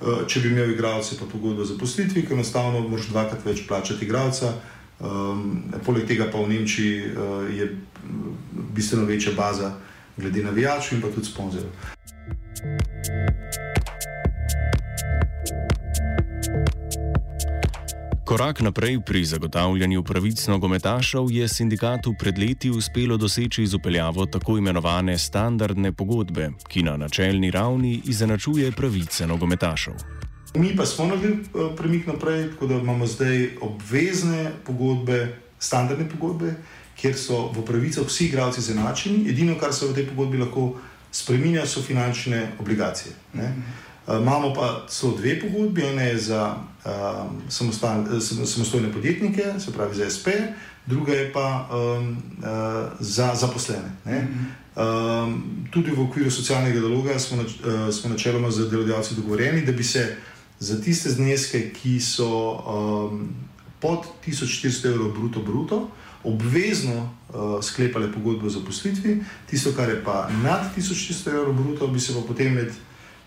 Eh, 0.03 0.25
če 0.29 0.41
bi 0.43 0.53
imel 0.53 0.75
igralce, 0.75 1.17
pa 1.17 1.25
pogodbo 1.31 1.65
za 1.65 1.79
poslitvi, 1.81 2.27
ker 2.27 2.37
enostavno 2.37 2.85
moraš 2.85 3.09
dvakrat 3.09 3.45
več 3.47 3.65
plačati 3.69 4.05
igralca. 4.05 4.53
Um, 5.03 5.65
poleg 5.83 6.05
tega 6.07 6.29
pa 6.31 6.39
v 6.39 6.53
Nemčiji 6.53 7.09
uh, 7.11 7.49
je 7.51 7.65
bistveno 8.77 9.09
večja 9.09 9.33
baza 9.35 9.73
glede 10.17 10.43
navijačev 10.43 10.99
in 10.99 11.03
pa 11.03 11.09
tudi 11.09 11.27
sponzorjev. 11.27 11.71
Korak 18.33 18.61
naprej 18.61 19.01
pri 19.07 19.25
zagotavljanju 19.25 20.03
pravic 20.03 20.47
nogometašev 20.47 21.27
je 21.31 21.49
sindikatu 21.49 22.15
pred 22.19 22.39
leti 22.39 22.71
uspelo 22.71 23.17
doseči 23.17 23.67
z 23.67 23.75
upeljavo 23.75 24.27
tako 24.27 24.57
imenovane 24.59 25.19
standardne 25.19 25.93
pogodbe, 25.93 26.51
ki 26.69 26.83
na 26.83 26.97
načelni 26.97 27.51
ravni 27.51 28.01
izenačuje 28.05 28.73
pravice 28.73 29.27
nogometašev. 29.27 29.95
Mi 30.55 30.77
pa 30.77 30.87
smo 30.87 31.07
naredili 31.07 31.33
eh, 31.33 31.77
premik 31.77 32.07
naprej, 32.07 32.51
tako 32.51 32.67
da 32.67 32.75
imamo 32.75 33.07
zdaj 33.07 33.49
obvezne 33.61 34.51
pogodbe, 34.67 35.37
standardne 35.59 36.09
pogodbe, 36.09 36.55
kjer 37.03 37.19
so 37.19 37.49
v 37.51 37.65
pravicah 37.67 38.07
vsi 38.07 38.29
igralci 38.31 38.61
izenačeni. 38.63 39.27
Edino, 39.31 39.59
kar 39.59 39.75
se 39.75 39.87
v 39.91 39.95
tej 39.95 40.07
pogodbi 40.07 40.39
lahko 40.39 40.77
spremenja, 41.13 41.67
so 41.67 41.83
finančne 41.83 42.53
obligacije. 42.63 43.15
Ne? 43.35 43.55
Eh, 44.09 44.19
imamo 44.19 44.55
pa 44.55 44.87
so 44.89 45.17
dve 45.17 45.41
pogodbi, 45.41 45.83
ena 45.83 46.03
je 46.03 46.19
za 46.19 46.57
um, 46.85 47.43
samostojne 48.47 48.93
podjetnike, 48.93 49.43
se 49.59 49.73
pravi 49.73 49.95
za 49.95 50.11
SP, 50.17 50.27
druga 50.87 51.13
je 51.13 51.33
pa 51.33 51.69
um, 51.71 52.17
uh, 52.39 52.47
za 53.01 53.35
zaposlene. 53.35 53.91
Um, 54.07 55.67
tudi 55.71 55.91
v 55.91 56.01
okviru 56.01 56.31
socialnega 56.31 56.81
dialoga 56.81 57.19
smo, 57.19 57.43
nač, 57.43 57.51
uh, 57.61 57.95
smo 57.95 58.11
načeloma 58.11 58.51
z 58.51 58.71
delodajalci 58.71 59.15
dogovorjeni, 59.15 59.67
da 59.67 59.73
bi 59.73 59.85
se 59.85 60.17
za 60.59 60.81
tiste 60.81 61.11
zneske, 61.11 61.71
ki 61.71 62.01
so 62.01 62.29
um, 62.57 63.29
pod 63.81 64.07
1400 64.27 64.87
evrov 64.87 65.13
bruto 65.13 65.43
bruto, 65.43 65.91
obvezno 66.25 67.03
uh, 67.03 67.59
sklepale 67.65 68.13
pogodbo 68.13 68.47
o 68.47 68.51
zaposlitvi, 68.51 69.21
tisto, 69.51 69.73
kar 69.77 69.89
je 69.89 70.05
pa 70.05 70.29
nad 70.43 70.71
1400 70.77 71.29
evrov 71.29 71.55
bruto, 71.55 71.87
bi 71.87 72.01
se 72.01 72.15
pa 72.15 72.21
potem 72.27 72.55
med 72.55 72.73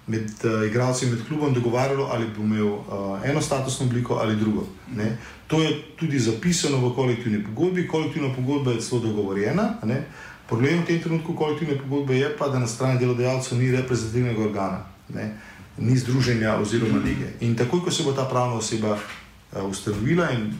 med 0.08 0.30
uh, 0.44 0.68
igralci 0.68 1.06
in 1.06 1.12
med 1.12 1.26
klubom 1.28 1.54
dogovarjalo, 1.54 2.10
ali 2.12 2.26
bo 2.38 2.44
imel 2.44 2.68
uh, 2.68 2.84
eno 3.24 3.42
statusno 3.42 3.86
obliko 3.86 4.14
ali 4.14 4.36
drugo. 4.36 4.68
Ne? 4.96 5.18
To 5.48 5.62
je 5.62 5.82
tudi 5.96 6.20
zapisano 6.20 6.78
v 6.78 6.96
kolektivni 6.96 7.44
pogodbi. 7.44 7.88
Kolektivna 7.88 8.34
pogodba 8.36 8.72
je 8.72 8.82
zelo 8.82 9.02
dogovorjena. 9.02 9.74
Ne? 9.84 10.06
Problem 10.48 10.82
v 10.82 10.86
tem 10.86 11.02
trenutku 11.02 11.34
kolektivne 11.34 11.78
pogodbe 11.78 12.18
je 12.18 12.38
pa, 12.38 12.48
da 12.48 12.60
na 12.60 12.68
strani 12.68 13.00
delodajalcev 13.00 13.58
ni 13.58 13.72
reprezentativnega 13.72 14.42
organa, 14.42 14.86
ne? 15.10 15.32
ni 15.78 15.98
združenja 15.98 16.56
oziroma 16.62 17.02
lige. 17.04 17.34
In 17.40 17.56
takoj, 17.56 17.82
ko 17.84 17.92
se 17.92 18.04
bo 18.04 18.14
ta 18.14 18.30
pravna 18.30 18.56
oseba 18.56 18.98
ustanovila 19.63 20.32
in 20.32 20.52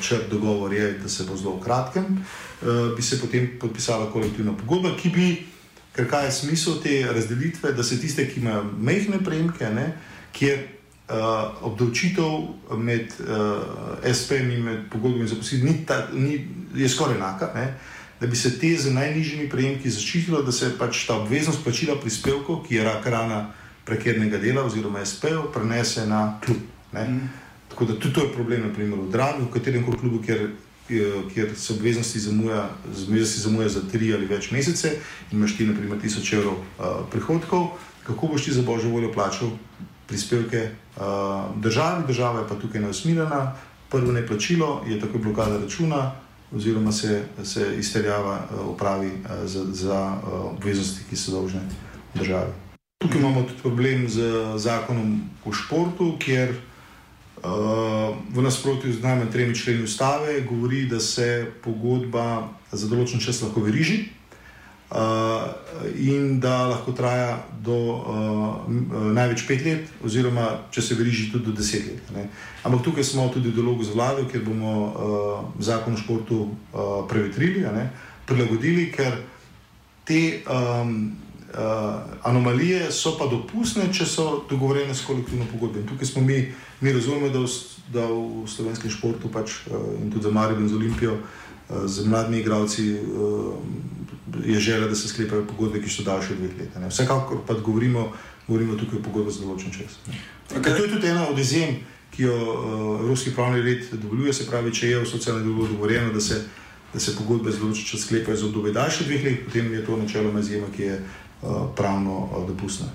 črt 0.00 0.30
dogovor 0.30 0.72
je, 0.72 0.92
da 1.02 1.08
se 1.08 1.24
bo 1.24 1.36
zelo 1.36 1.56
v 1.56 1.64
kratkem, 1.64 2.04
uh, 2.04 2.96
bi 2.96 3.02
se 3.02 3.20
potem 3.20 3.50
podpisala 3.60 4.10
kolektivna 4.12 4.52
pogodba, 4.56 4.94
ki 4.96 5.08
bi 5.08 5.28
Ker 5.94 6.08
kaj 6.10 6.24
je 6.26 6.32
smisel 6.32 6.80
te 6.82 6.94
razdelitve, 7.06 7.72
da 7.72 7.82
se 7.82 8.00
tiste, 8.00 8.26
ki 8.26 8.40
imajo 8.40 8.64
mehne 8.82 9.20
prejemke, 9.24 9.68
ne, 9.70 9.92
kjer 10.34 10.58
uh, 10.58 11.62
obdavčitev 11.68 12.78
med 12.78 13.14
uh, 13.22 13.62
SP-jem 14.10 14.50
in 14.56 14.64
med 14.64 14.80
pogodbami 14.90 15.28
za 15.28 15.38
posilje 15.38 15.76
je 16.74 16.88
skoraj 16.88 17.14
enaka, 17.14 17.52
ne, 17.54 17.68
da 18.20 18.26
bi 18.26 18.36
se 18.36 18.58
te 18.58 18.72
z 18.76 18.90
najnižjimi 18.90 19.48
prejemki 19.50 19.90
zaščitilo, 19.90 20.42
da 20.42 20.52
se 20.52 20.72
pač 20.78 21.04
ta 21.06 21.20
obveznost 21.22 21.62
plačila 21.64 21.94
prispevkov, 22.00 22.64
ki 22.66 22.74
je 22.74 22.84
rak 22.84 23.06
rana 23.06 23.44
prekernega 23.86 24.38
dela 24.42 24.64
oziroma 24.66 25.04
SP-jev, 25.06 25.52
prenese 25.54 26.08
na 26.10 26.40
klub. 26.42 26.58
Mm. 26.92 27.28
Tako 27.74 27.90
da 27.90 27.98
tudi 27.98 28.14
to 28.14 28.22
je 28.22 28.32
problem, 28.32 28.68
naprimer 28.68 29.00
v 29.02 29.10
Dragu, 29.10 29.48
v 29.48 29.50
katerem 29.50 29.82
klubu, 29.82 30.22
kjer 30.22 30.46
kjer 31.34 31.56
se 31.56 31.72
obveznosti 31.72 32.20
zamuja, 32.20 32.70
zamuja 33.24 33.68
za 33.68 33.80
tri 33.92 34.14
ali 34.14 34.26
več 34.26 34.50
mesece 34.50 34.90
in 35.32 35.38
imaš 35.38 35.56
ti, 35.56 35.66
naprimer, 35.66 35.98
tisoč 36.00 36.32
evrov 36.32 36.54
uh, 36.54 37.00
prihodkov, 37.10 37.70
kako 38.04 38.26
boš 38.26 38.44
ti 38.44 38.52
za 38.52 38.62
božjo 38.62 38.90
voljo 38.90 39.12
plačal 39.12 39.50
prispevke 40.06 40.68
uh, 40.68 41.02
državi, 41.56 42.04
država 42.06 42.40
je 42.40 42.48
pa 42.48 42.54
tukaj 42.54 42.80
neusmiljena, 42.80 43.56
prvo 43.90 44.12
neplačilo 44.12 44.84
je 44.86 45.00
tako 45.00 45.18
blokada 45.18 45.58
računa, 45.58 46.12
oziroma 46.52 46.92
se, 46.92 47.24
se 47.42 47.76
izterjava 47.78 48.36
uh, 48.44 48.68
upravi 48.74 49.08
uh, 49.08 49.48
za, 49.48 49.64
za 49.72 50.20
uh, 50.22 50.52
obveznosti, 50.52 51.08
ki 51.10 51.16
so 51.16 51.32
dolžne 51.32 51.64
državi. 52.14 52.52
Tukaj 53.02 53.20
imamo 53.20 53.42
tudi 53.42 53.62
problem 53.62 54.08
z 54.08 54.20
zakonom 54.56 55.20
o 55.44 55.52
športu, 55.52 56.14
kjer 56.18 56.54
v 57.44 58.42
nasprotju 58.42 58.92
z 58.92 59.02
najmanj 59.02 59.30
tremi 59.32 59.54
členi 59.54 59.84
ustave, 59.84 60.40
govori, 60.40 60.86
da 60.88 61.00
se 61.00 61.46
pogodba 61.64 62.48
za 62.72 62.88
določen 62.88 63.20
čas 63.20 63.42
lahko 63.44 63.60
veriži 63.60 63.98
uh, 64.94 65.52
in 65.96 66.40
da 66.40 66.66
lahko 66.72 66.92
traja 66.96 67.44
do 67.60 67.76
uh, 67.76 68.64
največ 69.12 69.44
pet 69.48 69.64
let, 69.66 69.92
oziroma 70.04 70.46
če 70.72 70.82
se 70.82 70.96
veriži 70.96 71.28
tudi 71.32 71.50
do 71.50 71.56
deset 71.58 71.84
let. 71.90 72.10
Ne. 72.16 72.28
Ampak 72.64 72.84
tukaj 72.86 73.04
smo 73.04 73.28
tudi 73.28 73.52
v 73.52 73.58
dialogu 73.58 73.84
z 73.84 73.92
vlado, 73.92 74.24
ker 74.30 74.44
bomo 74.44 74.72
uh, 74.72 74.88
zakon 75.60 75.94
o 75.94 76.00
športu 76.00 76.48
prevetrili, 77.10 77.64
prilagodili, 78.24 78.88
ker 78.94 79.20
te 80.08 80.40
um, 80.48 81.12
anomalije 82.22 82.92
so 82.92 83.14
pa 83.18 83.26
dopustne, 83.30 83.86
če 83.92 84.06
so 84.06 84.26
dogovorjene 84.50 84.94
s 84.94 85.04
kolektivno 85.06 85.46
pogodbo. 85.52 85.78
In 85.78 85.86
tukaj 85.86 86.06
smo 86.06 86.22
mi, 86.22 86.52
mi 86.80 86.92
razumemo, 86.92 87.28
da, 87.28 87.44
da 87.94 88.06
v 88.10 88.48
slovenskem 88.50 88.90
športu 88.90 89.30
pač, 89.32 89.60
uh, 89.66 89.94
in 90.02 90.10
tudi 90.10 90.24
za 90.26 90.32
Marijo 90.34 90.60
in 90.60 90.68
za 90.68 90.76
Olimpijo, 90.76 91.14
uh, 91.14 91.86
z 91.86 92.06
mladimi 92.06 92.40
igravci, 92.40 92.90
uh, 92.94 93.54
je 94.44 94.60
želja, 94.60 94.88
da 94.88 94.94
se 94.94 95.08
sklepajo 95.08 95.46
pogodbe, 95.46 95.82
ki 95.82 95.90
so 95.90 96.02
daljše 96.02 96.32
od 96.32 96.38
dveh 96.38 96.58
let. 96.58 96.76
Ne. 96.80 96.88
Vsekakor 96.88 97.44
pa 97.46 97.54
govorimo, 97.54 98.12
govorimo 98.48 98.76
tukaj 98.76 98.98
o 98.98 99.02
pogodbi 99.02 99.32
za 99.32 99.44
določen 99.44 99.72
čas. 99.72 99.98
Okay. 100.50 100.74
To 100.76 100.84
je 100.84 100.90
tudi 100.96 101.06
ena 101.06 101.28
od 101.28 101.38
izjem. 101.38 101.78
Ki 102.14 102.22
jo 102.22 102.34
uh, 102.34 103.00
Evropski 103.00 103.32
pravni 103.34 103.62
red 103.62 103.88
dovoljuje, 103.92 104.32
se 104.32 104.44
pravi, 104.46 104.70
če 104.74 104.88
je 104.88 104.98
v 105.02 105.06
socialnem 105.10 105.42
dialogu 105.42 105.66
dogovorjeno, 105.72 106.12
da 106.14 106.20
se, 106.22 106.44
da 106.92 107.00
se 107.02 107.16
pogodbe 107.18 107.50
z 107.50 107.58
določenim 107.58 107.88
časom 107.88 108.02
sklepajo 108.04 108.38
za 108.38 108.46
obdobje 108.46 108.72
daljše 108.72 109.02
od 109.02 109.08
dveh 109.10 109.24
let, 109.24 109.40
potem 109.48 109.72
je 109.74 109.80
to 109.86 109.96
načeloma 109.98 110.40
izjema, 110.40 110.68
ki 110.76 110.82
je 110.82 111.00
pravno 111.76 112.28
eh, 112.32 112.46
dopustne. 112.48 112.86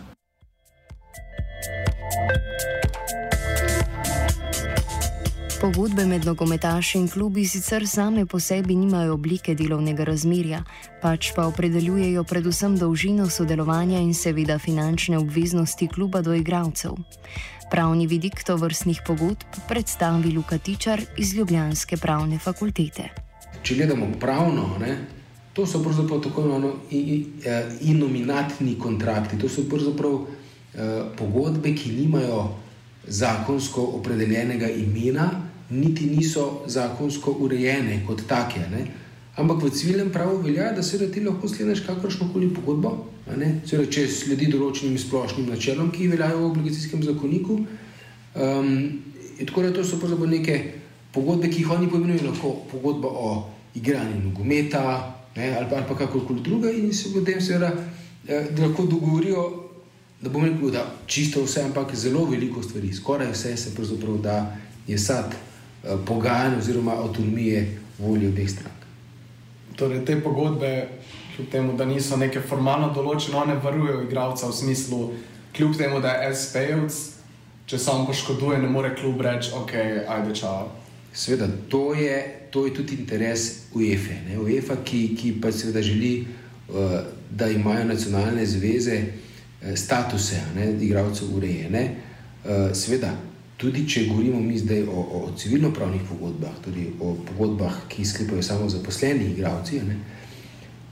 Pogodbe 5.61 6.05
med 6.05 6.25
nogometaši 6.25 6.97
in 6.97 7.07
klubi 7.11 7.43
sicer 7.45 7.87
same 7.87 8.25
po 8.25 8.39
sebi 8.39 8.75
nimajo 8.75 9.13
oblike 9.13 9.55
delovnega 9.55 10.03
razmerja, 10.07 10.61
pač 11.01 11.33
pa 11.35 11.47
opredeljujejo 11.51 12.23
predvsem 12.23 12.77
dolžino 12.79 13.27
sodelovanja 13.29 13.99
in 13.99 14.13
seveda 14.13 14.55
finančne 14.59 15.17
obveznosti 15.19 15.87
kluba 15.87 16.21
do 16.21 16.33
igralcev. 16.33 16.95
Pravni 17.71 18.07
vidik 18.07 18.39
to 18.43 18.55
vrstnih 18.55 19.01
pogodb 19.07 19.59
predstavi 19.67 20.31
Luka 20.31 20.57
Tičar 20.57 21.01
iz 21.17 21.35
Ljubljanske 21.35 21.97
pravne 21.97 22.39
fakultete. 22.39 23.09
Če 23.61 23.75
gledamo 23.75 24.07
pravno, 24.19 24.77
ne, 24.79 24.95
To 25.59 25.65
so 25.67 25.81
pravzaprav 25.83 26.21
tako 26.23 26.41
imenovani 26.41 27.25
inominatni 27.81 28.77
kontrakti. 28.79 29.37
To 29.39 29.49
so 29.49 29.65
pravzaprav 29.67 30.13
uh, 30.13 30.27
pogodbe, 31.17 31.73
ki 31.75 31.91
nimajo 31.91 32.55
zakonsko 33.07 33.83
opredeljenega 33.99 34.69
imena, 34.69 35.31
niti 35.69 36.05
niso 36.05 36.61
zakonsko 36.67 37.35
urejene 37.39 38.05
kot 38.07 38.23
take. 38.27 38.63
Ne? 38.71 38.85
Ampak 39.35 39.63
v 39.63 39.73
civilnem 39.75 40.13
pravu 40.15 40.37
velja, 40.47 40.71
da 40.71 40.83
se 40.83 41.11
ti 41.11 41.25
lahko 41.25 41.47
skleniš 41.47 41.83
kakršno 41.83 42.29
koli 42.33 42.53
pogodbo, 42.53 42.95
Seveda, 43.65 43.91
če 43.91 44.07
sledi 44.07 44.47
določenim 44.49 44.95
splošnim 44.97 45.51
načelom, 45.51 45.91
ki 45.91 46.07
veljajo 46.07 46.39
v 46.39 46.49
obligacijskem 46.53 47.03
zakoniku. 47.03 47.59
Um, 48.33 48.73
tako 49.43 49.67
da 49.67 49.75
to 49.75 49.83
so 49.83 49.99
pravzaprav 49.99 50.31
neke 50.31 50.59
pogodbe, 51.11 51.51
ki 51.51 51.65
jih 51.65 51.75
oni 51.75 51.91
pojmenujejo 51.91 52.31
lahko 52.31 52.55
pogodba 52.71 53.11
o 53.11 53.31
igranju 53.75 54.23
nogometa 54.23 55.18
ne, 55.35 55.55
ali 55.57 55.69
pa, 55.69 55.75
ali 55.75 55.85
pa 55.87 55.95
kakorkoli 55.95 56.41
druga, 56.41 56.71
in 56.71 56.93
se 56.93 57.13
potem 57.13 57.41
seveda 57.41 57.71
eh, 58.27 58.47
lahko 58.59 58.85
dogovorijo, 58.85 59.69
da 60.21 60.29
bomo 60.29 60.45
rekli, 60.45 60.71
da 60.71 60.85
čisto 61.05 61.43
vse, 61.43 61.63
ampak 61.63 61.95
zelo 61.95 62.25
veliko 62.25 62.63
stvari, 62.63 62.93
skoraj 62.93 63.31
vse 63.31 63.57
se 63.57 63.75
pravzaprav 63.75 64.17
da 64.17 64.57
je 64.87 64.97
sad 64.97 65.33
eh, 65.33 65.95
pogajanj 66.05 66.57
oziroma 66.57 66.91
avtonomije 66.91 67.79
volje 67.99 68.27
obeh 68.27 68.49
strank. 68.49 68.79
Torej, 69.75 70.05
te 70.05 70.21
pogodbe 70.23 70.87
kljub 71.35 71.49
temu, 71.51 71.73
da 71.73 71.85
niso 71.85 72.17
neke 72.17 72.41
formalno 72.41 72.91
določene, 72.93 73.37
one 73.37 73.55
varujejo 73.63 74.03
igralca 74.03 74.47
v 74.47 74.55
smislu, 74.55 74.99
kljub 75.55 75.77
temu, 75.77 76.01
da 76.03 76.17
je 76.19 76.35
SPJ, 76.35 76.75
če 77.65 77.79
se 77.79 77.91
vam 77.91 78.05
poškoduje, 78.05 78.57
ne 78.59 78.67
more 78.69 78.91
kljub 78.95 79.21
reči, 79.21 79.53
ok, 79.55 79.71
ajde 80.07 80.35
čau. 80.35 80.67
Sveda, 81.13 81.47
to 81.69 81.93
je, 81.93 82.47
to 82.51 82.65
je 82.65 82.73
tudi 82.73 82.95
interes 82.95 83.69
UEFA. 83.73 84.13
Ne? 84.27 84.39
UEFA, 84.39 84.75
ki, 84.85 85.15
ki 85.17 85.33
pa 85.41 85.51
seveda 85.51 85.81
želi, 85.81 86.25
uh, 86.69 86.99
da 87.31 87.49
imajo 87.49 87.85
nacionalne 87.85 88.45
zveze 88.45 89.01
uh, 89.01 89.73
statuse, 89.75 90.41
ne, 90.55 90.71
igralcev 90.81 91.35
urejene. 91.35 91.83
Uh, 92.45 92.69
sveda, 92.73 93.13
tudi 93.57 93.87
če 93.89 94.05
govorimo 94.07 94.39
mi 94.39 94.57
zdaj 94.57 94.85
o, 94.87 95.01
o 95.19 95.33
civilno-pravnih 95.37 96.01
pogodbah, 96.09 96.53
tudi 96.63 96.87
o 96.99 97.15
pogodbah, 97.27 97.81
ki 97.89 98.05
sklepajo 98.05 98.43
samo 98.43 98.69
zaposleni 98.69 99.31
igralci. 99.33 99.81
Ne, 99.83 99.97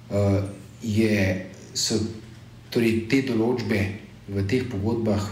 uh, 0.09 0.41
je, 0.83 1.45
so 1.73 1.99
torej, 2.73 3.05
te 3.09 3.21
določbe 3.29 3.79
v 4.27 4.43
teh 4.49 4.65
pogodbah 4.67 5.23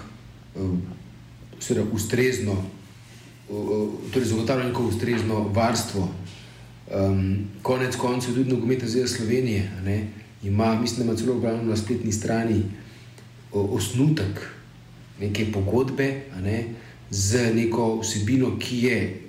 uh, 0.56 0.78
ustrezno, 1.91 2.56
torej 4.15 4.30
zagotavljajo 4.32 4.69
neko 4.69 4.84
ustrezno 4.84 5.39
varstvo. 5.54 6.08
Um, 6.86 7.38
konec 7.62 7.95
koncev, 7.95 8.34
tudi 8.34 8.51
nogometna 8.51 8.88
zveza 8.88 9.08
Slovenije 9.17 9.71
ne, 9.86 10.08
ima, 10.43 10.75
mislim, 10.82 10.99
da 10.99 11.04
ima 11.04 11.17
celo 11.19 11.36
objavljeno 11.36 11.69
na 11.69 11.75
spletni 11.75 12.12
strani 12.12 12.63
o, 13.51 13.62
osnutek 13.62 14.47
neke 15.19 15.51
pogodbe 15.51 16.21
ne, 16.43 16.63
z 17.10 17.54
neko 17.54 17.99
vsebino, 17.99 18.54
ki 18.60 18.78
je 18.86 19.21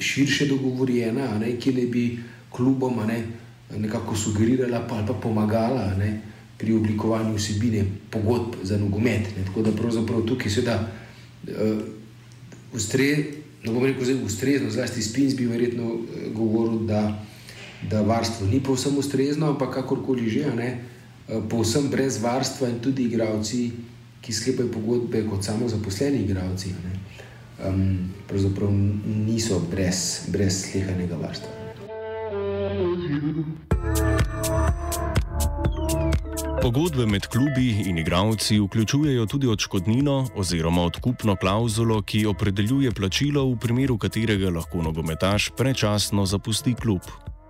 širše 0.00 0.46
dogovorjena, 0.46 1.38
ne, 1.38 1.54
ki 1.60 1.72
ne 1.72 1.86
bi 1.86 2.18
klubom 2.50 2.98
ne, 3.06 3.22
nekako 3.78 4.16
sugerirala 4.16 4.80
pa, 4.88 4.94
ali 4.94 5.06
pa 5.06 5.14
pomagala 5.14 5.94
ne, 5.98 6.20
pri 6.58 6.74
oblikovanju 6.74 7.36
vsebine 7.36 7.84
pogodb 8.10 8.54
za 8.62 8.78
nogomet. 8.78 9.30
Ne. 9.36 9.44
Tako 9.46 9.62
da 9.62 9.72
pravzaprav 9.72 10.26
tukaj 10.26 10.50
seveda 10.50 10.88
uh, 11.46 11.78
ustre, 12.72 13.37
no 13.64 13.72
bom 13.72 13.84
rekel, 13.84 14.04
zdaj 14.04 14.22
ustrezno, 14.24 14.70
zlasti 14.70 15.02
Spins 15.02 15.36
bi 15.36 15.46
verjetno 15.46 15.84
uh, 15.84 16.00
govoril, 16.34 16.86
da, 16.86 17.24
da 17.90 18.02
varstvo 18.02 18.46
ni 18.46 18.60
povsem 18.60 18.98
ustrezno, 18.98 19.50
ampak 19.50 19.74
kakorkoli 19.74 20.28
že, 20.30 20.46
ne, 20.54 20.70
uh, 21.28 21.42
povsem 21.50 21.88
brez 21.90 22.22
varstva 22.22 22.68
in 22.68 22.80
tudi 22.80 23.08
igravci, 23.10 23.70
ki 24.20 24.32
sklepajo 24.32 24.72
pogodbe 24.74 25.22
kot 25.30 25.44
samo 25.44 25.68
zaposleni 25.68 26.24
igravci, 26.24 26.74
ne, 26.84 26.98
um, 27.68 28.10
pravzaprav 28.28 28.70
niso 29.26 29.62
brez, 29.70 30.28
brez 30.28 30.64
slehanega 30.70 31.16
varstva. 31.16 31.58
Pogodbe 36.68 37.06
med 37.06 37.26
klubi 37.26 37.70
in 37.86 37.98
igravci 37.98 38.58
vključujejo 38.60 39.26
tudi 39.26 39.46
odškodnino 39.46 40.28
oziroma 40.36 40.82
odkupno 40.82 41.36
klauzulo, 41.36 42.02
ki 42.02 42.26
opredeljuje 42.26 42.90
plačilo, 42.92 43.44
v 43.44 43.56
primeru 43.56 43.96
katerega 43.98 44.50
lahko 44.50 44.82
nogometaš 44.82 45.48
prečasno 45.56 46.26
zapusti 46.26 46.74
klub. 46.74 47.00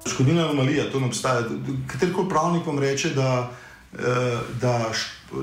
Odškodnina 0.06 0.42
je 0.42 0.48
anomalija, 0.48 0.84
to 0.92 1.00
ne 1.00 1.06
obstaja. 1.06 1.42
Katerikoli 1.86 2.28
pravnik 2.28 2.66
vam 2.66 2.78
reče, 2.78 3.10
da, 3.10 3.50
eh, 3.98 4.38
da, 4.60 4.92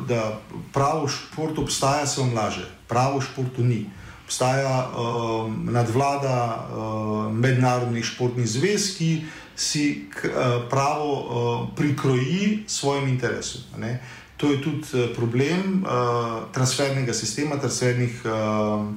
da 0.07 0.39
pravo 0.73 1.07
šport 1.07 1.59
obstaja, 1.59 2.07
se 2.07 2.21
vam 2.21 2.33
laže. 2.33 2.63
Pravo 2.88 3.21
športu 3.21 3.63
ni. 3.63 3.89
Obstaja 4.25 4.89
uh, 4.89 5.53
nadvlada 5.69 6.38
uh, 6.57 7.33
mednarodnih 7.33 8.05
športnih 8.05 8.47
zvez, 8.47 8.95
ki 8.97 9.21
si 9.55 10.09
k, 10.09 10.27
uh, 10.27 10.65
pravo 10.69 11.11
uh, 11.13 11.67
prikroji 11.75 12.63
svojim 12.67 13.07
interesom. 13.07 13.61
Ne? 13.77 14.01
To 14.38 14.49
je 14.51 14.61
tudi 14.61 14.81
uh, 14.93 15.13
problem 15.15 15.85
uh, 15.85 16.49
transfernega 16.51 17.13
sistema, 17.13 17.59
transfernih 17.61 18.25
uh, 18.25 18.89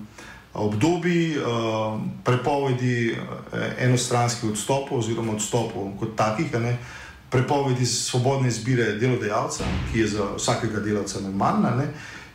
obdobij, 0.55 1.39
uh, 1.39 2.01
prepovedi 2.25 3.17
enostranskih 3.79 4.51
odstopov 4.51 4.99
oziroma 4.99 5.37
odstopov 5.37 5.93
kot 6.01 6.17
takih. 6.17 6.53
Ne? 6.57 6.79
Prepovedi 7.31 7.87
svobodne 7.87 8.49
izbire 8.49 8.95
delodajalca, 8.97 9.65
ki 9.93 10.01
je 10.01 10.07
za 10.09 10.25
vsakega 10.37 10.81
delavca 10.81 11.21
normalna. 11.21 11.77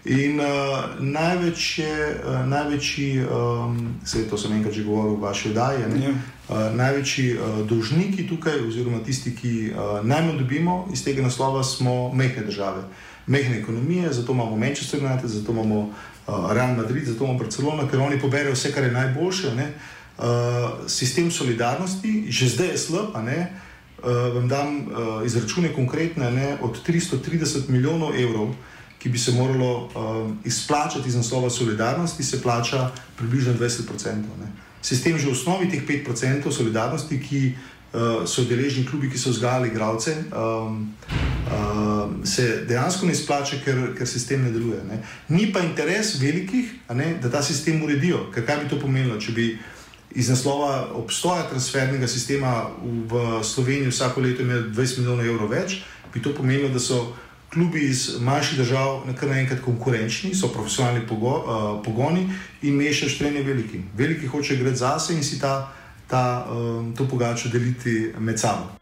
In 0.04 0.40
uh, 0.40 1.00
največje, 1.00 2.20
uh, 2.28 2.44
največji, 2.48 3.24
um, 3.24 3.78
vse 4.04 4.26
to 4.28 4.36
sem 4.38 4.52
enkrat 4.52 4.76
že 4.76 4.84
govoril 4.84 5.16
v 5.16 5.24
vaši 5.24 5.56
oddaji, 5.56 5.80
ja. 5.80 6.12
uh, 6.12 6.76
največji 6.76 7.28
uh, 7.40 7.64
dolžniki 7.64 8.28
tukaj, 8.28 8.68
oziroma 8.68 9.00
tisti, 9.00 9.32
ki 9.32 9.72
uh, 9.72 10.04
najmanj 10.04 10.44
dobimo 10.44 10.92
iz 10.92 11.06
tega 11.08 11.24
naslova, 11.24 11.64
smo 11.64 12.12
mehke 12.12 12.44
države, 12.44 12.84
mehke 13.28 13.56
ekonomije, 13.64 14.12
zato 14.12 14.36
imamo 14.36 14.60
Manchester 14.60 15.00
United, 15.00 15.30
zato 15.30 15.52
imamo 15.56 15.80
uh, 15.80 16.52
Real 16.52 16.76
Madrid, 16.76 17.08
zato 17.08 17.24
imamo 17.24 17.40
Barcelona, 17.40 17.88
ker 17.88 18.04
oni 18.04 18.20
poberajo 18.20 18.60
vse, 18.60 18.74
kar 18.76 18.84
je 18.84 18.92
najboljše. 18.92 19.56
Uh, 19.56 20.84
sistem 20.88 21.32
solidarnosti, 21.32 22.28
že 22.28 22.52
zdaj 22.52 22.76
je 22.76 22.78
slab, 22.78 23.16
uh, 23.16 23.24
vam 24.36 24.52
dam 24.52 24.68
uh, 24.68 25.26
izračune 25.26 25.72
konkretne, 25.72 26.28
ne, 26.32 26.58
od 26.62 26.84
330 26.84 27.72
milijonov 27.72 28.20
evrov 28.20 28.52
ki 29.04 29.10
bi 29.10 29.20
se 29.20 29.32
moralo 29.32 29.90
um, 29.96 30.38
izplačati 30.46 31.10
iz 31.10 31.16
naslova 31.16 31.50
solidarnosti, 31.50 32.24
se 32.24 32.42
plača 32.42 32.92
približno 33.18 33.54
20%. 33.54 34.14
Ne. 34.16 34.48
Sistem 34.82 35.18
že 35.18 35.28
v 35.28 35.32
osnovi 35.32 35.68
teh 35.70 35.84
5% 36.08 36.52
solidarnosti, 36.52 37.20
ki 37.20 37.42
uh, 37.52 38.24
so 38.24 38.46
deležni 38.48 38.86
klubi, 38.88 39.10
ki 39.12 39.20
so 39.20 39.30
vzgajali 39.30 39.68
igralce, 39.68 40.16
um, 40.32 40.96
uh, 41.52 42.26
se 42.26 42.64
dejansko 42.68 43.06
ne 43.06 43.12
izplača, 43.12 43.60
ker, 43.66 43.92
ker 43.98 44.08
sistem 44.08 44.48
ne 44.48 44.52
deluje. 44.56 44.80
Ne. 44.88 45.02
Ni 45.28 45.52
pa 45.52 45.60
interes 45.60 46.16
velikih, 46.22 46.72
ne, 46.96 47.18
da 47.20 47.32
ta 47.32 47.44
sistem 47.44 47.84
uredijo. 47.84 48.30
Ker 48.32 48.48
kaj 48.48 48.64
bi 48.64 48.70
to 48.72 48.80
pomenilo, 48.80 49.20
če 49.20 49.36
bi 49.36 49.50
iz 50.16 50.30
naslova 50.30 50.94
obstoja 50.96 51.44
transfernega 51.50 52.08
sistema 52.08 52.70
v 53.12 53.44
Sloveniji 53.44 53.92
vsako 53.92 54.24
leto 54.24 54.48
imeli 54.48 54.72
20 54.72 55.04
milijonov 55.04 55.26
evrov 55.26 55.52
več, 55.52 55.82
bi 56.14 56.24
to 56.24 56.32
pomenilo, 56.32 56.72
da 56.72 56.80
so 56.80 57.04
klubi 57.54 57.86
iz 57.90 58.20
manjših 58.20 58.58
držav 58.58 59.02
kar 59.20 59.30
naenkrat 59.30 59.62
konkurenčni, 59.62 60.36
so 60.36 60.48
profesionalni 60.54 61.08
pogo, 61.08 61.34
uh, 61.38 61.84
pogoni 61.86 62.28
in 62.62 62.76
mešaš 62.76 63.18
trenje 63.18 63.44
velikim. 63.44 63.90
Veliki 63.98 64.28
hoče 64.28 64.56
gre 64.56 64.76
zase 64.76 65.14
in 65.14 65.24
si 65.24 65.40
ta, 65.40 65.74
ta, 66.08 66.48
um, 66.52 66.96
to 66.98 67.08
pogačo 67.08 67.50
deliti 67.50 68.14
med 68.20 68.40
sabo. 68.40 68.74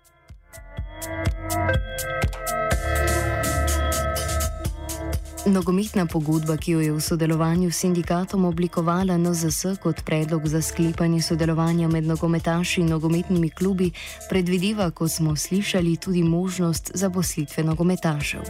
Nogometna 5.46 6.06
pogodba, 6.06 6.54
ki 6.58 6.72
jo 6.72 6.80
je 6.80 6.92
v 6.94 7.02
sodelovanju 7.02 7.72
s 7.72 7.82
sindikatom 7.82 8.46
oblikovala 8.46 9.18
NZS 9.18 9.82
kot 9.82 10.06
predlog 10.06 10.46
za 10.48 10.62
sklepanje 10.62 11.22
sodelovanja 11.22 11.88
med 11.88 12.06
nogometaši 12.06 12.82
in 12.82 12.88
nogometnimi 12.94 13.50
klubi, 13.50 13.92
predvideva, 14.30 14.92
kot 14.92 15.12
smo 15.12 15.36
slišali, 15.36 15.98
tudi 15.98 16.24
možnost 16.24 16.92
zaposlitve 16.94 17.64
nogometašev. 17.64 18.42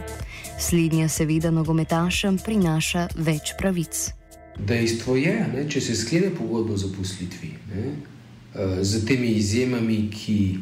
Slednja 0.60 1.08
seveda 1.08 1.50
nogometašem 1.50 2.38
prinaša 2.44 3.08
več 3.16 3.56
pravic. 3.58 4.12
Dejstvo 4.60 5.16
je, 5.16 5.36
da 5.54 5.64
če 5.64 5.80
se 5.80 5.96
sklene 5.96 6.28
pogodbo 6.36 6.76
o 6.76 6.76
zaposlitvi 6.76 7.54
eh, 7.72 8.84
z 8.84 9.04
temi 9.08 9.32
izjemami, 9.40 10.10
ki 10.12 10.58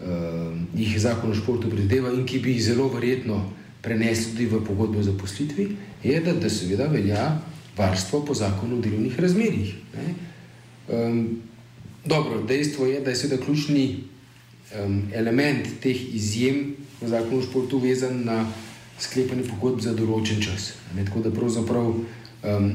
uh, 0.00 0.52
jih 0.76 1.00
zakon 1.00 1.32
o 1.32 1.34
športu 1.34 1.70
predvideva 1.72 2.12
in 2.12 2.26
ki 2.28 2.44
bi 2.44 2.58
jih 2.58 2.74
zelo 2.74 2.92
verjetno 2.92 3.40
prenesli 3.86 4.34
tudi 4.34 4.46
v 4.50 4.62
pogodbo 4.66 4.98
o 4.98 5.06
zaposlitvi, 5.06 5.68
je, 6.02 6.18
da, 6.20 6.34
da 6.34 6.50
seveda 6.50 6.90
velja 6.90 7.38
varstvo 7.78 8.24
po 8.26 8.34
zakonu 8.34 8.78
o 8.78 8.82
delovnih 8.82 9.20
razmerjih. 9.20 9.74
Um, 10.88 11.38
dobro, 12.04 12.42
dejstvo 12.42 12.86
je, 12.86 13.00
da 13.00 13.10
je 13.10 13.16
seveda 13.16 13.42
ključni 13.44 13.86
um, 14.74 15.02
element 15.14 15.68
teh 15.82 16.14
izjem 16.14 16.74
v 17.00 17.08
zakonu 17.08 17.38
o 17.38 17.46
športu 17.46 17.78
vezan 17.78 18.24
na 18.26 18.42
sklepanje 18.98 19.46
pogodb 19.50 19.84
za 19.84 19.94
določen 19.94 20.42
čas. 20.42 20.72
Ne, 20.96 21.04
tako 21.06 21.22
da 21.26 21.34
pravzaprav, 21.34 21.92
um, 21.94 22.70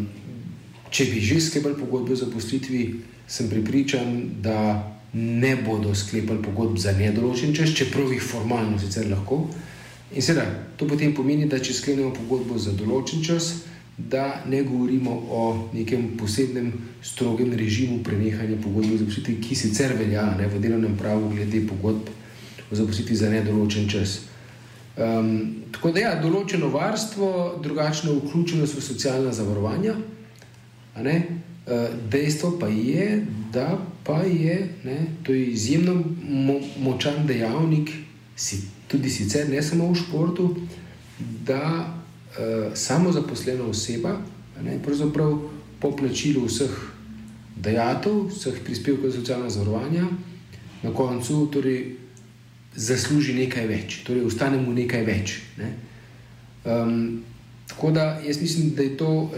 če 0.92 1.10
bi 1.12 1.20
že 1.20 1.42
sklepali 1.42 1.80
pogodbe 1.80 2.16
za 2.16 2.30
poslitvi, 2.32 2.86
sem 3.28 3.50
pripričan, 3.50 4.42
da 4.44 4.88
ne 5.14 5.56
bodo 5.60 5.96
sklepali 5.96 6.40
pogodb 6.44 6.78
za 6.80 6.94
nedoločen 6.96 7.56
čas, 7.56 7.74
čeprav 7.76 8.14
jih 8.14 8.24
formalno 8.24 8.80
sicer 8.80 9.10
lahko. 9.12 9.44
In 10.14 10.22
seveda, 10.22 10.46
to 10.76 10.88
potem 10.88 11.14
pomeni, 11.16 11.48
da 11.48 11.60
če 11.60 11.74
sklenemo 11.74 12.12
pogodbo 12.16 12.58
za 12.60 12.74
določen 12.76 13.24
čas, 13.24 13.52
da 13.98 14.42
ne 14.50 14.64
govorimo 14.64 15.12
o 15.30 15.44
nekem 15.74 16.18
posebnem 16.18 16.72
strogem 17.04 17.54
režimu 17.54 18.02
prenehanja 18.04 18.58
pogodbe 18.64 18.98
za 18.98 19.06
zaposlitev, 19.06 19.38
ki 19.44 19.56
sicer 19.56 19.94
velja 20.00 20.26
ne, 20.40 20.48
v 20.50 20.60
delovnem 20.64 20.98
pravu 20.98 21.30
glede 21.32 21.64
pogodb 21.70 22.10
o 22.72 22.76
zaposlitvi 22.76 23.16
za 23.16 23.30
nedoločen 23.30 23.88
čas. 23.90 24.20
Um, 24.98 25.64
tako 25.72 25.94
da, 25.96 26.04
ja, 26.04 26.16
določeno 26.20 26.72
varstvo, 26.74 27.32
drugačno 27.64 28.18
vključenost 28.18 28.76
v 28.76 28.84
socialna 28.84 29.32
zavarovanja. 29.36 29.96
Uh, 30.98 31.12
dejstvo 32.12 32.58
pa 32.60 32.68
je, 32.68 33.22
da 33.54 33.78
pa 34.04 34.24
je 34.28 34.58
ne, 34.84 34.98
to 35.24 35.36
je 35.36 35.46
izjemno 35.54 35.96
mo 36.20 36.58
močan 36.84 37.24
dejavnik, 37.28 37.94
tudi 38.92 39.10
sicer 39.10 39.50
ne 39.50 39.62
samo 39.64 39.92
v 39.92 39.96
športu, 39.96 40.56
da 41.46 41.64
uh, 41.88 42.76
samo 42.76 43.12
zaposlena 43.12 43.64
oseba, 43.64 44.18
ne, 44.64 44.78
pravzaprav 44.84 45.38
po 45.80 45.96
plačilu 45.96 46.46
vseh 46.46 46.76
dejatev, 47.56 48.28
vseh 48.30 48.60
prispevkov 48.66 49.10
za 49.10 49.20
socialna 49.20 49.50
zavarovanja, 49.50 50.06
na 50.84 50.94
koncu 50.94 51.48
torej, 51.54 51.96
zasluži 52.76 53.36
nekaj 53.36 53.68
več, 53.68 54.02
torej 54.08 54.26
ostane 54.26 54.62
mu 54.62 54.74
nekaj 54.74 55.04
več. 55.06 55.40
Ne. 55.60 55.72
Um, 56.64 57.24
tako 57.68 57.92
da 57.92 58.22
jaz 58.26 58.42
mislim, 58.42 58.74
da 58.76 58.84
je 58.84 58.98
to 58.98 59.32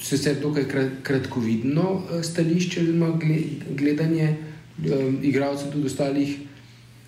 sicer 0.00 0.38
dokaj 0.40 0.64
kratkovidno 1.02 2.02
eh, 2.12 2.22
stališče, 2.22 2.82
oziroma 2.82 3.12
gledanje 3.76 4.28
um, 4.36 5.18
igralcev 5.22 5.72
tudi 5.72 5.86
ostalih, 5.86 6.36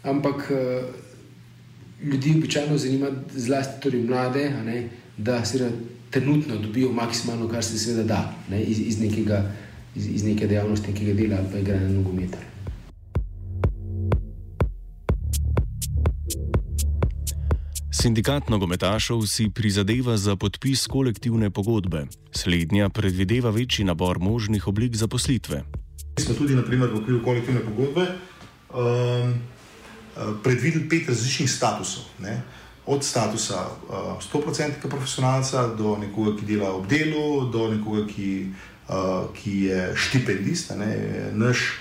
ampak 0.03 0.51
uh, 0.51 1.10
ljudi 2.03 2.35
običajno 2.37 2.79
zanima, 2.79 3.09
zlasti 3.33 3.83
torej 3.83 4.03
mlade, 4.03 4.51
ne, 4.65 4.89
da 5.17 5.45
se 5.45 5.71
trenutno 6.11 6.57
dobijo 6.57 6.93
maksimalno, 6.93 7.49
kar 7.49 7.65
se 7.65 7.79
seveda 7.79 8.03
da 8.03 8.35
ne, 8.51 8.63
iz, 8.63 8.81
iz, 8.81 9.01
nekega, 9.01 9.53
iz, 9.97 10.07
iz 10.07 10.25
neke 10.25 10.47
dejavnosti, 10.47 10.93
nekega 10.93 11.15
dela 11.15 11.37
ali 11.39 11.49
pa 11.53 11.59
igranja 11.59 11.89
nogometa. 11.89 12.39
Sindikat 17.93 18.49
nogometašov 18.49 19.27
si 19.27 19.51
prizadeva 19.55 20.17
za 20.17 20.37
podpis 20.37 20.87
kolektivne 20.87 21.51
pogodbe. 21.51 22.07
Slednja 22.33 22.89
predvideva 22.89 23.51
večji 23.51 23.85
nabor 23.85 24.19
možnih 24.19 24.69
oblik 24.69 24.97
zaposlitve. 24.97 25.63
Mi 26.19 26.25
smo 26.25 26.35
tudi 26.35 26.55
naprimer, 26.55 26.89
v 26.89 27.03
okviru 27.03 27.21
kolektivne 27.25 27.61
pogodbe 27.61 28.07
um, 28.73 29.35
predvideli 30.43 30.89
pet 30.89 31.09
različnih 31.09 31.51
statusov. 31.51 32.05
Ne? 32.21 32.43
Od 32.87 33.05
statusa 33.05 33.67
uh, 33.89 34.19
100% 34.33 34.89
profesionalca 34.89 35.67
do 35.79 35.97
nekoga, 36.01 36.37
ki 36.39 36.47
dela 36.47 36.73
ob 36.75 36.89
delu, 36.89 37.51
do 37.53 37.69
nekoga, 37.75 38.07
ki, 38.09 38.31
uh, 38.89 39.29
ki 39.35 39.57
je 39.71 39.93
štipendist. 39.97 40.75
Ne? 40.79 40.95
Naš 41.33 41.81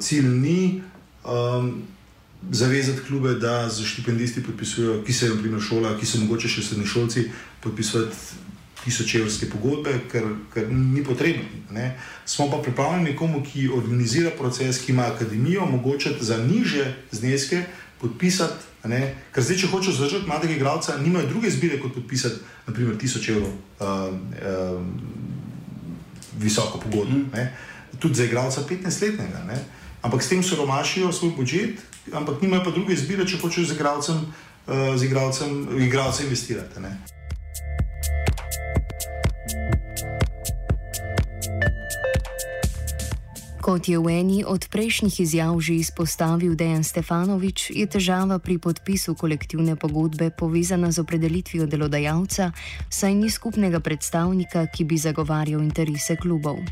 cilj 0.00 0.28
ni. 0.28 0.82
Um, 1.28 1.82
zavezati 2.50 3.00
klube, 3.06 3.34
da 3.34 3.68
z 3.68 3.84
štipendisti 3.84 4.42
podpisujejo, 4.42 5.02
ki 5.04 5.12
se 5.12 5.26
jim 5.26 5.60
šola, 5.60 5.96
ki 5.98 6.06
so 6.06 6.20
mogoče 6.22 6.48
še 6.48 6.62
srednji 6.62 6.86
šolci, 6.86 7.24
podpisovati 7.60 8.16
tisočevrske 8.84 9.48
pogodbe, 9.50 9.94
ker, 10.12 10.24
ker 10.54 10.68
ni 10.70 11.02
potrebno. 11.04 11.44
Ne. 11.70 11.98
Smo 12.26 12.50
pa 12.50 12.62
pripravljeni 12.62 13.10
nekomu, 13.10 13.42
ki 13.44 13.68
organizira 13.74 14.30
proces, 14.38 14.80
ki 14.84 14.92
ima 14.92 15.06
akademijo, 15.06 15.62
omogočiti 15.62 16.24
za 16.24 16.36
niže 16.36 16.94
zneske 17.10 17.64
podpisati. 18.00 18.64
Ne. 18.84 19.14
Ker 19.34 19.42
zdaj, 19.42 19.58
če 19.62 19.72
hočeš 19.72 19.98
zdržati 19.98 20.30
mladega 20.30 20.54
igralca, 20.54 20.96
nimajo 21.02 21.26
druge 21.26 21.48
izbire 21.48 21.80
kot 21.82 21.94
podpisati, 21.94 22.40
naprimer, 22.66 22.96
tisoč 22.98 23.28
evrov 23.34 23.50
uh, 23.50 23.58
uh, 23.82 24.78
visoko 26.38 26.78
pogodbo. 26.78 27.18
Mm. 27.18 27.50
Tudi 27.98 28.14
za 28.14 28.24
igralca 28.24 28.62
15-letnega. 28.62 29.42
Ampak 30.02 30.22
s 30.22 30.30
tem 30.30 30.42
so 30.42 30.56
romašijo 30.56 31.12
svoj 31.12 31.34
budžet, 31.36 31.82
ampak 32.12 32.42
nimajo 32.42 32.64
pa 32.64 32.70
druge 32.70 32.94
izbire, 32.94 33.26
če 33.26 33.42
hočejo 33.42 33.66
z 33.66 33.74
igralcem, 33.74 34.22
uh, 34.22 34.94
z 34.94 35.10
igralcem, 35.10 35.64
igralcem 35.82 36.30
investirati. 36.30 36.80
Ne? 36.80 37.17
Kot 43.58 43.88
je 43.88 43.98
v 43.98 44.06
eni 44.06 44.44
od 44.46 44.70
prejšnjih 44.70 45.20
izjav 45.20 45.58
že 45.58 45.74
izpostavil 45.82 46.54
Dejan 46.54 46.86
Stefanovič, 46.86 47.74
je 47.74 47.86
težava 47.90 48.38
pri 48.38 48.58
podpisu 48.62 49.18
kolektivne 49.18 49.74
pogodbe 49.74 50.30
povezana 50.30 50.94
z 50.94 51.02
opredelitvijo 51.02 51.66
delodajalca, 51.66 52.52
saj 52.86 53.14
ni 53.18 53.26
skupnega 53.26 53.82
predstavnika, 53.82 54.62
ki 54.70 54.86
bi 54.86 54.94
zagovarjal 54.94 55.58
interese 55.58 56.14
klubov. 56.14 56.62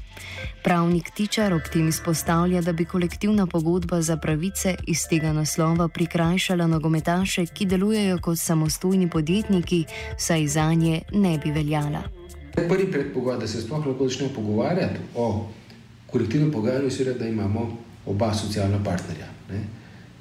Pravnik 0.63 1.11
Tičar 1.11 1.51
ob 1.59 1.67
tem 1.67 1.91
izpostavlja, 1.91 2.63
da 2.63 2.73
bi 2.73 2.87
kolektivna 2.87 3.51
pogodba 3.51 3.99
za 3.99 4.17
pravice 4.17 4.79
iz 4.87 5.11
tega 5.11 5.35
naslova 5.35 5.89
prikrajšala 5.89 6.71
nogometaše, 6.71 7.51
ki 7.51 7.67
delujejo 7.67 8.23
kot 8.23 8.39
samostojni 8.39 9.11
podjetniki, 9.11 9.85
saj 10.19 10.47
za 10.47 10.71
nje 10.75 11.03
ne 11.13 11.39
bi 11.43 11.51
veljala. 11.51 12.07
Prvi 12.55 12.87
predpogoj, 12.93 13.43
da 13.43 13.47
se 13.47 13.61
sploh 13.61 13.87
lahko 13.87 14.09
začne 14.09 14.31
pogovarjati 14.35 15.03
o 15.15 15.51
kolektivnem 16.17 16.53
pogajanju 16.53 16.91
je, 16.99 17.15
da 17.15 17.29
imamo 17.29 17.79
oba 18.07 18.35
socialna 18.35 18.85
partnerja. 18.85 19.29
Ne. 19.51 19.61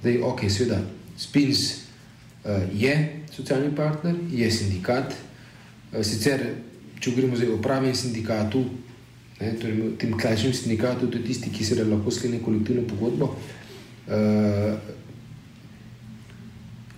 Zdaj, 0.01 0.21
ok, 0.21 0.49
seveda, 0.49 0.81
Spins 1.17 1.59
uh, 1.71 2.51
je 2.73 3.23
socialni 3.31 3.75
partner, 3.75 4.15
je 4.31 4.51
sindikat. 4.51 5.13
Uh, 5.93 6.03
sicer, 6.03 6.43
če 6.99 7.11
govorimo 7.11 7.55
o 7.55 7.61
pravem 7.61 7.95
sindikatu, 7.95 8.65
ne, 9.39 9.53
torej 9.61 9.95
tem 10.01 10.17
klasičnem 10.19 10.53
sindikatu, 10.53 11.07
to 11.07 11.17
je 11.17 11.23
tisti, 11.29 11.53
ki 11.53 11.65
se 11.65 11.79
lahko 11.83 12.11
sklene 12.11 12.41
kolektivno 12.43 12.83
pogodbo, 12.89 13.31
uh, 13.31 14.75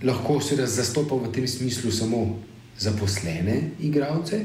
lahko 0.02 0.40
se 0.40 0.58
zastopa 0.66 1.14
v 1.14 1.32
tem 1.32 1.46
smislu 1.46 1.92
samo 1.92 2.38
zaposlene 2.78 3.60
igralce, 3.80 4.42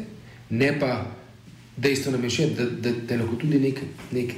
ne 0.49 0.71
pa 0.79 0.93
dejstvo 1.77 2.11
nam 2.13 2.23
je 2.23 2.29
še, 2.29 2.49
da, 2.57 2.65
da, 2.65 2.93
da 3.07 3.21
lahko 3.21 3.41
tudi 3.41 3.59
nek, 3.61 3.81
nek, 4.13 4.33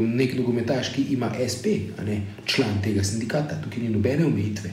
nek 0.00 0.34
nogometaš, 0.38 0.92
ki 0.94 1.06
ima 1.14 1.30
SP, 1.52 1.66
ne, 2.06 2.20
član 2.44 2.80
tega 2.84 3.04
sindikata, 3.04 3.60
tukaj 3.62 3.82
ni 3.82 3.88
nobene 3.88 4.26
omejitve. 4.26 4.70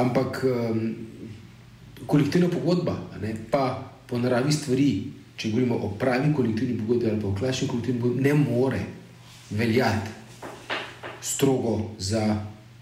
Ampak 0.00 0.44
um, 0.44 0.82
kolektivna 2.06 2.48
pogodba, 2.48 2.96
ne, 3.22 3.34
pa 3.50 3.92
po 4.06 4.18
naravi 4.18 4.52
stvari, 4.52 4.90
če 5.36 5.50
govorimo 5.50 5.74
o 5.74 5.94
pravi 5.98 6.32
kolektivni 6.36 6.78
pogodbi 6.78 7.10
ali 7.10 7.20
pa 7.20 7.28
o 7.28 7.34
klasični 7.34 7.68
kolektivni 7.68 8.00
pogodbi, 8.00 8.22
ne 8.22 8.34
more 8.34 8.80
veljati 9.50 10.10
strogo 11.22 11.90
za, 11.98 12.22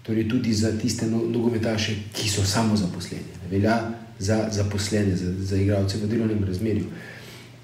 torej 0.03 0.29
tudi 0.29 0.53
za 0.53 0.71
tiste 0.77 1.07
no, 1.07 1.23
nogometaše, 1.27 1.95
ki 2.13 2.29
so 2.29 2.45
samo 2.45 2.75
zaposleni. 2.75 3.23
Ne, 3.43 3.49
velja 3.51 3.79
za 4.19 4.47
zaposlene, 4.51 5.15
za, 5.15 5.33
za 5.33 5.57
igralce 5.57 5.97
v 5.97 6.07
delovnem 6.07 6.43
razmerju. 6.43 6.85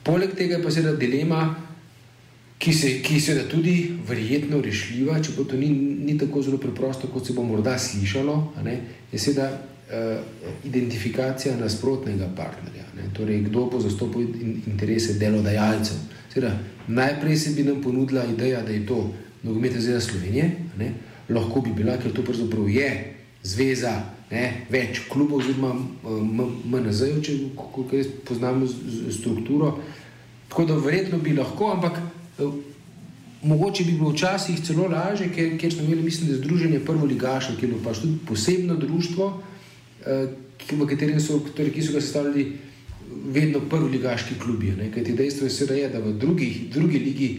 Poleg 0.03 0.35
tega 0.37 0.59
pa 0.61 0.69
je 0.69 0.71
seveda 0.71 0.95
dilema, 0.97 1.55
ki, 2.57 2.73
se, 2.73 2.91
ki 3.01 3.13
je 3.17 3.21
seveda 3.21 3.47
tudi 3.49 3.75
verjetno 4.07 4.61
rešljiva, 4.61 5.19
če 5.23 5.35
to 5.35 5.57
ni, 5.59 5.69
ni 6.07 6.17
tako 6.17 6.41
zelo 6.41 6.57
preprosto, 6.61 7.09
kot 7.11 7.27
se 7.27 7.33
bo 7.33 7.43
morda 7.43 7.77
slišalo, 7.79 8.35
ne, 8.65 8.77
je 9.11 9.19
seveda 9.19 9.49
uh, 9.51 10.21
identifikacija 10.65 11.57
nasprotnega 11.59 12.29
partnerja. 12.37 12.87
Ne, 12.95 13.09
torej, 13.13 13.43
kdo 13.49 13.67
bo 13.71 13.81
zastopal 13.83 14.23
interese 14.23 15.17
delodajalcev. 15.19 15.99
Seveda, 16.31 16.53
najprej 16.87 17.37
se 17.37 17.53
bi 17.57 17.67
nam 17.67 17.81
ponudila 17.83 18.23
ideja, 18.31 18.63
da 18.63 18.71
je 18.71 18.85
to 18.87 19.03
nogometna 19.43 19.81
zveza 19.81 20.01
Slovenije, 20.01 20.49
ne, 20.79 20.93
lahko 21.29 21.61
bi 21.61 21.73
bila, 21.75 21.97
ker 22.01 22.13
to 22.13 22.23
pravzaprav 22.23 22.69
je 22.69 22.89
zveza 23.43 23.93
ne, 24.31 24.45
več 24.73 25.03
klubov, 25.09 25.43
oziroma 25.43 25.73
MNZ-jev, 26.05 27.21
če 27.23 27.37
jaz 27.93 28.09
poznam 28.25 28.63
strukturo. 29.13 29.75
Tako 30.49 30.65
da 30.69 30.77
verjetno 30.81 31.19
bi 31.21 31.35
lahko, 31.37 31.69
ampak 31.75 31.99
eh, 31.99 32.14
mogoče 33.45 33.83
bi 33.83 33.91
bilo 33.91 34.09
včasih 34.09 34.59
celo 34.65 34.87
lažje, 34.87 35.29
ker, 35.35 35.57
ker 35.59 35.73
smo 35.73 35.83
imeli, 35.83 36.03
mislim, 36.03 36.29
da 36.29 36.37
združenje 36.37 36.79
prvo 36.85 37.05
ligašo, 37.05 37.55
ki 37.59 37.65
je 37.65 37.71
bilo 37.73 37.81
pač 37.83 38.01
tudi 38.01 38.17
posebno 38.27 38.75
društvo, 38.75 39.41
eh, 40.05 40.27
v 40.71 40.87
katerem 40.87 41.19
so, 41.19 41.39
torej, 41.55 41.73
ki 41.73 41.83
so 41.83 41.93
ga 41.93 42.01
sestavljali 42.01 42.45
vedno 43.25 43.59
prvi 43.69 43.97
ligaški 43.97 44.39
klubi. 44.39 44.73
Kajti 44.93 45.13
dejstvo 45.13 45.47
je, 45.47 45.67
da 45.67 45.97
je 45.97 46.03
v 46.03 46.13
drugi, 46.19 46.69
drugi 46.73 46.99
ligi 46.99 47.29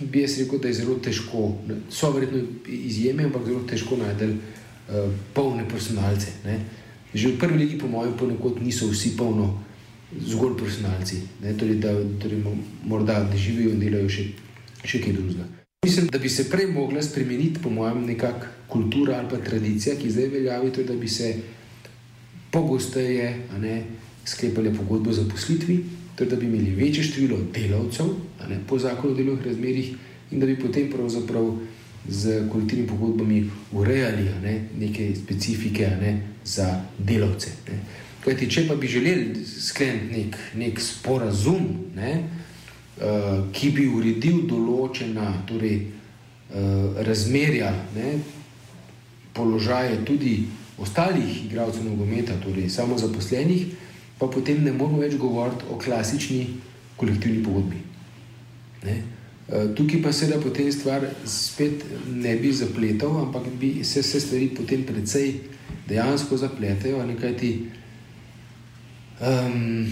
bi 0.00 0.20
jaz 0.20 0.38
rekel, 0.38 0.58
da 0.58 0.68
je 0.68 0.74
zelo 0.74 0.98
težko. 0.98 1.56
So 1.90 2.10
verjetno 2.10 2.42
izjeme, 2.68 3.24
ampak 3.24 3.46
zelo 3.46 3.62
težko 3.68 3.96
najti 3.96 4.24
uh, 4.24 5.10
polne 5.34 5.68
personalce. 5.68 6.32
Ne. 6.44 6.58
Že 7.14 7.28
v 7.28 7.38
prvi 7.38 7.58
legi, 7.58 7.78
po 7.78 7.88
mojem, 7.88 8.12
ponekod 8.18 8.62
niso 8.62 8.88
vsi 8.90 9.16
polno 9.16 9.62
zgolj 10.20 10.56
personalci, 10.58 11.22
torej, 11.58 11.80
da 11.82 11.94
torej, 12.22 12.42
morda 12.84 13.20
da 13.30 13.36
živijo 13.36 13.72
in 13.72 13.80
delajo 13.80 14.08
še, 14.08 14.28
še 14.84 15.00
kaj 15.02 15.16
drugega. 15.18 15.48
Mislim, 15.86 16.06
da 16.12 16.18
bi 16.18 16.28
se 16.28 16.50
prej 16.50 16.68
mogla 16.70 17.02
spremeniti, 17.02 17.60
po 17.62 17.70
mojem, 17.70 18.04
nekakšna 18.06 18.62
kultura 18.72 19.18
ali 19.18 19.28
pa 19.30 19.36
tradicija, 19.36 19.96
ki 19.96 20.10
zdaj 20.10 20.28
veljavi, 20.28 20.70
to 20.72 20.80
je, 20.80 20.86
da 20.86 20.94
bi 20.94 21.08
se 21.08 21.34
pogosteje 22.50 23.48
sklepali 24.24 24.72
pogodbe 24.76 25.10
o 25.10 25.12
zaposlitvi, 25.12 25.76
torej, 26.16 26.30
da 26.30 26.36
bi 26.36 26.46
imeli 26.46 26.74
večje 26.74 27.04
število 27.04 27.38
delavcev 27.54 28.14
ne, 28.48 28.60
po 28.68 28.78
zakonu 28.78 29.12
o 29.12 29.16
delovnih 29.16 29.46
razmerih 29.46 29.94
in 30.30 30.40
da 30.40 30.46
bi 30.46 30.58
potem 30.60 30.90
pravzaprav 30.90 31.50
z 32.08 32.48
kolektivnimi 32.52 32.88
pogodbami 32.88 33.50
urejali 33.72 34.24
ne, 34.42 34.54
neke 34.78 35.12
specifike 35.16 35.90
ne, 36.00 36.14
za 36.44 36.84
delavce. 36.98 37.50
Ne. 37.68 37.78
Kajti, 38.22 38.46
če 38.50 38.66
pa 38.68 38.76
bi 38.78 38.88
želeli 38.90 39.42
skleniti 39.42 40.14
nek, 40.14 40.36
nek 40.54 40.80
sporazum, 40.80 41.66
ne, 41.96 42.12
uh, 42.22 43.48
ki 43.54 43.72
bi 43.74 43.88
uredil 43.90 44.44
določena 44.50 45.32
torej, 45.48 45.80
uh, 46.54 47.02
razmerja, 47.02 47.72
ne, 47.96 48.14
položaje 49.34 50.02
tudi 50.06 50.36
ostalih 50.78 51.46
igralcev 51.46 51.86
nogometa, 51.86 52.36
torej 52.44 52.68
samo 52.70 52.98
zaposlenih, 52.98 53.72
pa 54.18 54.28
potem 54.30 54.62
ne 54.62 54.72
moramo 54.72 55.02
več 55.02 55.16
govoriti 55.18 55.66
o 55.70 55.78
klasični 55.80 56.44
kolektivni 57.00 57.42
pogodbi. 57.42 57.82
Ne. 58.86 58.96
Tukaj 59.76 60.02
pa 60.02 60.12
se 60.12 60.26
da 60.30 60.38
potem 60.40 60.72
stvar 60.72 61.04
spet 61.26 61.84
ne 62.06 62.36
bi 62.36 62.52
zapletal, 62.52 63.16
ampak 63.24 63.48
bi 63.60 63.84
se 63.84 64.00
vse 64.00 64.20
stvari 64.20 64.48
potem 64.56 64.84
precej 64.86 65.34
dejansko 65.88 66.36
zapletajo, 66.36 67.02
kajti 67.20 67.50
um, 69.22 69.86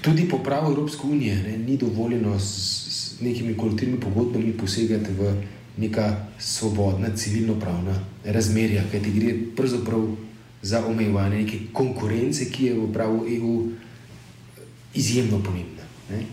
Tudi 0.00 0.28
po 0.28 0.38
pravu 0.38 0.72
Evropske 0.72 1.06
unije 1.06 1.42
ne, 1.42 1.58
ni 1.58 1.76
dovoljeno 1.76 2.38
s, 2.38 2.44
s 2.88 3.20
nekimi 3.20 3.56
kolektivnimi 3.56 4.00
pogodbami 4.00 4.52
posegati 4.52 5.12
v 5.18 5.34
neka 5.76 6.26
svobodna, 6.38 7.16
civilno-pravna 7.16 7.94
razmerja, 8.24 8.82
kaj 8.90 9.02
ti 9.02 9.10
gre 9.10 9.34
pravzaprav 9.56 10.06
za 10.62 10.86
omejevanje 10.86 11.36
neke 11.36 11.58
konkurence, 11.72 12.50
ki 12.50 12.64
je 12.64 12.74
v 12.74 12.92
pravu 12.92 13.26
EU 13.28 13.68
izjemno 14.94 15.42
pomembna. 15.44 15.84
Ne. 16.10 16.24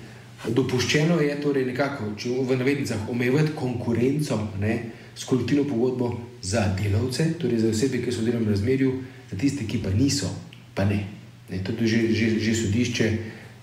Dopuščeno 0.47 1.19
je 1.21 1.35
torej 1.41 1.65
nekako, 1.65 2.13
če 2.17 2.29
v 2.29 2.57
navednicah 2.59 3.09
omejevati 3.09 3.55
konkurenco 3.55 4.39
ne, 4.61 4.79
s 5.15 5.25
kolektivno 5.25 5.67
pogodbo 5.67 6.13
za 6.41 6.67
delavce, 6.79 7.33
torej 7.39 7.65
za 7.65 7.75
osebe, 7.75 7.99
ki 8.03 8.11
so 8.11 8.23
v 8.23 8.31
delovnem 8.31 8.55
razmerju, 8.55 8.95
za 9.31 9.37
tiste, 9.37 9.67
ki 9.67 9.83
pa 9.83 9.91
niso, 9.91 10.31
pa 10.75 10.85
ne. 10.85 11.16
Ne 11.49 11.63
to 11.63 11.71
je 11.81 11.87
že, 11.87 11.99
že, 12.13 12.27
že 12.39 12.51
sodišče. 12.55 13.07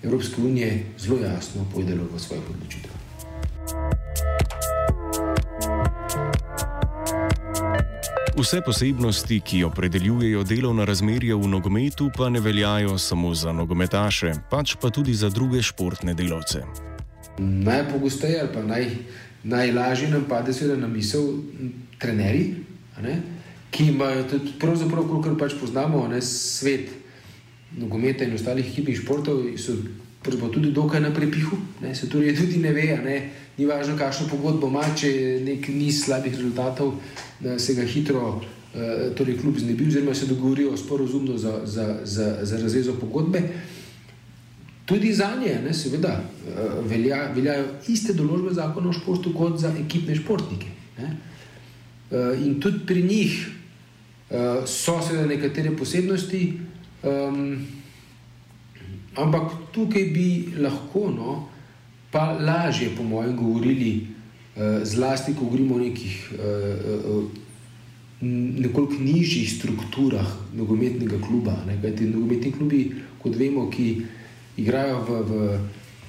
Evropske 0.03 0.41
unije 0.41 0.85
zelo 0.99 1.19
jasno 1.19 1.65
povedalo 1.73 2.05
v 2.13 2.19
svojih 2.19 2.43
odločitvah. 2.49 2.95
Vse 8.35 8.61
posebnosti, 8.65 9.39
ki 9.39 9.63
opredeljujejo 9.63 10.43
delovna 10.43 10.85
razmerja 10.85 11.35
v 11.35 11.47
nogometu, 11.47 12.11
pa 12.17 12.29
ne 12.29 12.39
veljajo 12.39 12.97
samo 12.97 13.33
za 13.33 13.53
nogometaše, 13.53 14.33
pač 14.49 14.75
pa 14.81 14.89
tudi 14.89 15.13
za 15.13 15.29
druge 15.29 15.61
športne 15.63 16.13
delavce. 16.13 16.61
Najpogosteje 17.39 18.41
ali 18.41 18.49
pa 18.53 18.61
naj, 18.61 18.85
najlažje 19.43 20.09
nam 20.09 20.27
pade 20.29 20.51
na 20.77 20.87
misel 20.87 21.23
trenerji, 21.99 22.55
ki 23.71 23.87
imajo 23.87 24.27
tudi, 24.29 24.53
pravzaprav, 24.59 25.07
kolikor 25.07 25.39
pač 25.39 25.55
poznamo, 25.59 26.07
ne, 26.07 26.21
svet 26.21 27.04
nogometa 27.77 28.23
in 28.23 28.33
ostalih 28.33 28.67
ekipnih 28.71 28.97
športov 28.97 29.43
so 29.57 29.75
tudi 30.53 30.71
dokaj 30.71 31.01
na 31.01 31.13
prepihu, 31.13 31.57
ne, 31.81 31.95
se 31.95 32.09
torej 32.09 32.35
tudi 32.39 32.57
ne 32.57 32.73
ve, 32.73 32.87
ne, 33.03 33.17
ni 33.57 33.65
važno, 33.65 33.97
kakšno 33.97 34.27
pogodbo 34.29 34.67
ima, 34.67 34.83
če 34.97 35.41
nek 35.45 35.69
niz 35.69 36.03
slabih 36.05 36.33
rezultatov, 36.33 36.95
da 37.39 37.59
se 37.59 37.75
ga 37.75 37.85
hitro, 37.85 38.41
uh, 38.41 39.15
torej 39.15 39.37
kljub 39.37 39.59
znebi, 39.59 39.87
oziroma 39.87 40.15
se 40.15 40.25
dogovorijo 40.25 40.77
sporozumno 40.77 41.37
za, 41.37 41.61
za, 41.65 41.99
za, 42.03 42.37
za 42.41 42.57
razrezo 42.61 42.97
pogodbe. 42.99 43.41
Tudi 44.85 45.13
za 45.13 45.31
nje, 45.41 45.59
ne, 45.65 45.73
seveda, 45.73 46.17
uh, 46.21 46.81
velja, 46.89 47.29
veljajo 47.35 47.67
iste 47.87 48.13
določbe 48.13 48.53
zakona 48.53 48.89
o 48.89 48.97
športu 48.97 49.33
kot 49.33 49.59
za 49.61 49.73
ekipne 49.79 50.15
športnike. 50.15 50.73
Ne. 50.97 51.11
Uh, 52.09 52.33
in 52.41 52.59
tudi 52.61 52.85
pri 52.85 53.03
njih 53.03 53.37
so 54.65 54.95
seveda 55.05 55.27
nekatere 55.29 55.69
posebnosti, 55.77 56.39
Um, 57.05 57.61
ampak 59.15 59.51
tukaj 59.71 60.09
bi 60.09 60.27
lahko, 60.57 61.07
no, 61.13 61.47
pa 62.11 62.33
lažje, 62.33 62.89
po 62.97 63.03
mojem, 63.03 63.35
govorili, 63.37 63.91
uh, 64.57 64.81
zlasti, 64.83 65.35
ko 65.37 65.45
govorimo 65.45 65.75
o 65.75 65.83
nekih 65.83 66.31
uh, 66.33 67.15
uh, 67.15 67.43
nekoliko 68.25 68.93
nižjih 68.99 69.51
strukturah 69.51 70.27
nogometnega 70.55 71.19
kluba. 71.21 71.55
Ne, 71.67 71.77
kajti 71.81 72.09
nogometni 72.09 72.51
klubi, 72.51 72.81
kot 73.21 73.35
vemo, 73.35 73.69
ki 73.69 73.89
igrajo 74.57 75.01
v, 75.03 75.21
v 75.29 75.59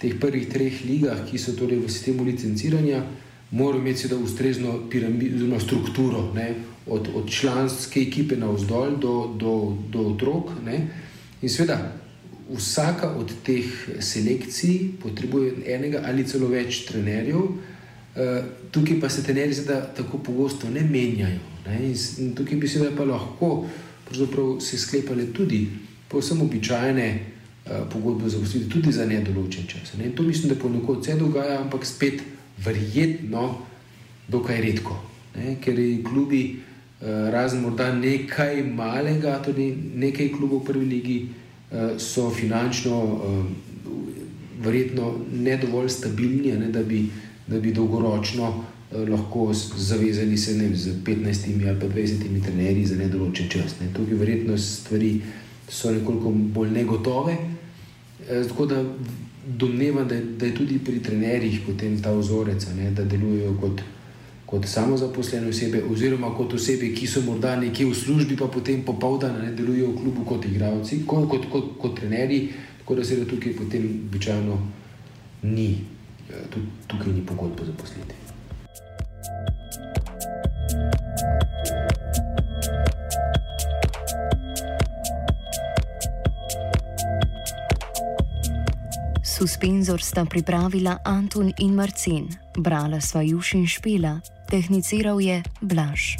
teh 0.01 0.17
prvih 0.21 0.49
treh 0.49 0.85
ligah, 0.87 1.25
ki 1.27 1.39
so 1.39 1.57
torej 1.59 1.83
v 1.83 1.91
sistemu 1.91 2.25
licenciranja, 2.25 3.03
morajo 3.51 3.83
imeti 3.83 4.07
seveda 4.07 4.23
ustrezno 4.23 4.79
piramidno 4.91 5.61
strukturo. 5.61 6.31
Ne, 6.35 6.55
od, 6.87 7.09
od 7.15 7.31
članske 7.31 8.01
ekipe 8.01 8.37
na 8.37 8.51
vzdolj 8.51 8.97
do, 9.01 9.35
do, 9.39 9.77
do 9.93 10.01
otrok. 10.01 10.51
Ne? 10.65 10.89
In 11.43 11.49
seveda, 11.49 11.93
vsaka 12.55 13.11
od 13.19 13.33
teh 13.45 13.67
selekcij 14.01 14.99
potrebuje 15.03 15.67
enega 15.67 16.05
ali 16.07 16.27
celo 16.27 16.49
več 16.49 16.85
trenerjev, 16.87 17.43
uh, 17.43 17.57
tukaj 18.71 19.01
pa 19.01 19.11
se 19.11 19.25
trenerji 19.27 19.67
tako 19.97 20.19
pogosto 20.19 20.71
ne 20.71 20.85
menjajo. 20.87 21.43
Ne? 21.67 21.81
In, 21.89 21.97
in 22.19 22.35
tukaj 22.35 22.59
bi 22.59 22.69
se 22.69 22.81
lahko 22.81 23.67
se 24.61 24.79
sklepali 24.79 25.33
tudi 25.35 25.67
povsem 26.09 26.41
običajne 26.43 27.09
uh, 27.19 27.89
pogodbe 27.93 28.31
za 28.31 28.39
vse, 28.39 28.69
tudi 28.71 28.93
za 28.93 29.07
nedoločen 29.07 29.67
čas. 29.67 29.97
Ne? 29.99 30.15
To 30.15 30.23
mislim, 30.23 30.55
da 30.55 30.61
ponekod 30.61 31.05
se 31.05 31.17
dogaja, 31.19 31.61
ampak 31.63 31.87
spet 31.87 32.23
verjetno, 32.65 33.59
dokaj 34.29 34.61
redko. 34.61 35.03
Ne? 35.35 35.57
Ker 35.61 35.75
klubi. 36.07 36.66
Eh, 37.01 37.31
razen 37.31 37.61
morda 37.61 37.93
nekaj 37.93 38.63
malega, 38.65 39.35
tudi 39.45 39.67
nekaj 39.95 40.31
klubov 40.33 40.63
v 40.63 40.65
prvi 40.65 40.87
legi, 40.89 41.17
eh, 41.71 41.99
so 41.99 42.31
finančno 42.31 43.01
eh, 43.05 43.91
verjetno 44.65 45.11
ne 45.33 45.57
dovolj 45.61 45.91
stabilni, 45.93 46.55
ne, 46.57 46.71
da, 46.73 46.83
bi, 46.83 47.05
da 47.47 47.61
bi 47.61 47.73
dolgoročno 47.73 48.65
lahko 49.09 49.51
zavezali 49.77 50.39
se 50.39 50.55
ne, 50.57 50.71
z 50.77 50.95
15 51.05 51.69
ali 51.69 51.81
pa 51.81 51.87
20 51.87 52.45
trenerji 52.45 52.87
za 52.87 52.97
nedoločen 52.97 53.49
čas. 53.49 53.75
Ne. 53.81 53.89
Tukaj 53.93 54.15
verjetno 54.15 54.59
stvari 54.59 55.21
so 55.69 55.91
nekoliko 55.91 56.31
bolj 56.31 56.71
negotove. 56.71 57.37
Tako 58.49 58.67
da 58.67 58.85
domnevam, 59.47 60.09
da, 60.09 60.21
da 60.21 60.47
je 60.47 60.55
tudi 60.55 60.79
pri 60.79 61.03
trenerjih 61.03 61.61
potem 61.67 61.99
ta 62.03 62.13
vzorec, 62.13 62.67
ne, 62.77 62.91
da 62.91 63.05
delujejo 63.05 63.57
kot 63.61 63.83
kot 64.47 64.67
samozaposlene 64.67 65.49
osebe, 65.49 65.83
oziroma 65.91 66.31
kot 66.35 66.55
osebe, 66.55 66.93
ki 66.95 67.07
so 67.11 67.21
morda 67.27 67.57
nekje 67.59 67.87
v 67.87 67.95
službi, 67.95 68.37
pa 68.39 68.47
potem 68.47 68.85
popoldan 68.87 69.41
ne 69.43 69.51
delujejo 69.51 69.91
v 69.91 69.97
klubu 70.03 70.25
kot 70.25 70.47
igravci, 70.47 71.03
kot, 71.07 71.27
kot, 71.31 71.49
kot, 71.51 71.73
kot 71.83 71.99
trenerji, 71.99 72.53
tako 72.79 72.95
da 72.95 73.05
se 73.05 73.17
da 73.17 73.27
tukaj 73.27 73.57
potem 73.59 73.89
običajno 74.07 74.59
ni, 75.43 75.73
eh, 76.31 76.47
tudi 76.51 76.67
tukaj 76.87 77.13
ni 77.13 77.27
pogodbo 77.27 77.67
zaposliti. 77.67 78.15
Suspenzor 89.37 90.01
sta 90.01 90.25
pripravila 90.25 90.99
Anton 91.05 91.53
in 91.59 91.75
Marcin, 91.75 92.29
brala 92.57 93.01
sva 93.01 93.21
Juš 93.23 93.53
in 93.55 93.67
Špela, 93.67 94.21
tehniciral 94.47 95.21
je 95.21 95.43
Blaž. 95.61 96.17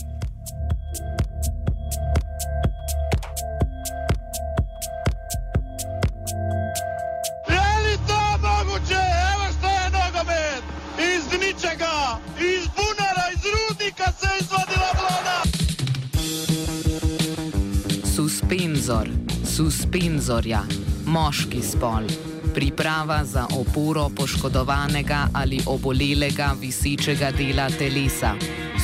Suspenzor, 18.17 19.09
suspenzorja, 19.45 20.63
moški 21.07 21.61
spol 21.63 22.26
priprava 22.57 23.25
za 23.25 23.47
oporo 23.53 24.09
poškodovanega 24.17 25.29
ali 25.33 25.61
obolelega 25.67 26.55
visečega 26.61 27.31
dela 27.31 27.69
telesa, 27.71 28.33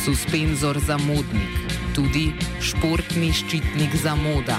suspenzor 0.04 0.78
za 0.86 0.98
modnik, 0.98 1.56
tudi 1.94 2.32
športni 2.60 3.32
ščitnik 3.32 3.96
za 3.96 4.12
moda. 4.14 4.58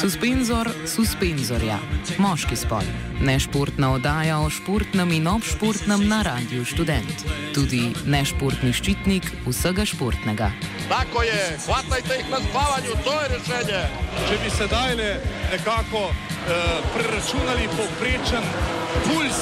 Suspenzor 0.00 0.72
suspenzorja, 0.88 1.76
moški 2.18 2.56
spol, 2.56 2.88
nešportna 3.20 3.92
oddaja 3.92 4.40
o 4.40 4.48
športnem 4.50 5.12
in 5.12 5.28
obšportnem 5.28 6.08
na 6.08 6.24
Radiu 6.24 6.64
Student, 6.64 7.28
tudi 7.52 7.90
nešportni 8.08 8.72
ščitnik 8.72 9.28
vsega 9.44 9.84
športnega. 9.84 10.71
Tako 10.92 11.22
je, 11.22 11.58
hvatajte 11.66 12.14
jih 12.14 12.30
na 12.30 12.40
spavanju, 12.48 12.92
to 13.04 13.12
je 13.20 13.28
rešenje. 13.34 13.82
Če 14.28 14.34
bi 14.42 14.50
sedaj 14.50 14.94
le 15.00 15.10
nekako 15.52 16.02
eh, 16.08 16.14
preračunali 16.94 17.68
povprečen 17.76 18.44
puls 19.06 19.38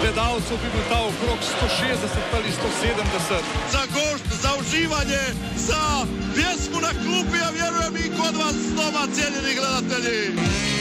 gledalcev, 0.00 0.56
bi 0.62 0.68
bil 0.74 0.84
ta 0.92 1.00
okrog 1.10 1.38
160 1.40 2.36
ali 2.36 2.50
170. 2.60 3.40
Za 3.72 3.82
gošt, 3.96 4.26
za 4.42 4.50
uživanje, 4.60 5.24
za 5.56 5.82
pjesmu 6.34 6.78
na 6.80 6.92
klupi, 7.02 7.38
a 7.46 7.50
vjerujem 7.58 7.96
i 7.96 8.16
kod 8.18 8.34
vas 8.36 8.56
doma, 8.76 9.02
cijenjeni 9.14 9.54
gledatelji. 9.60 10.75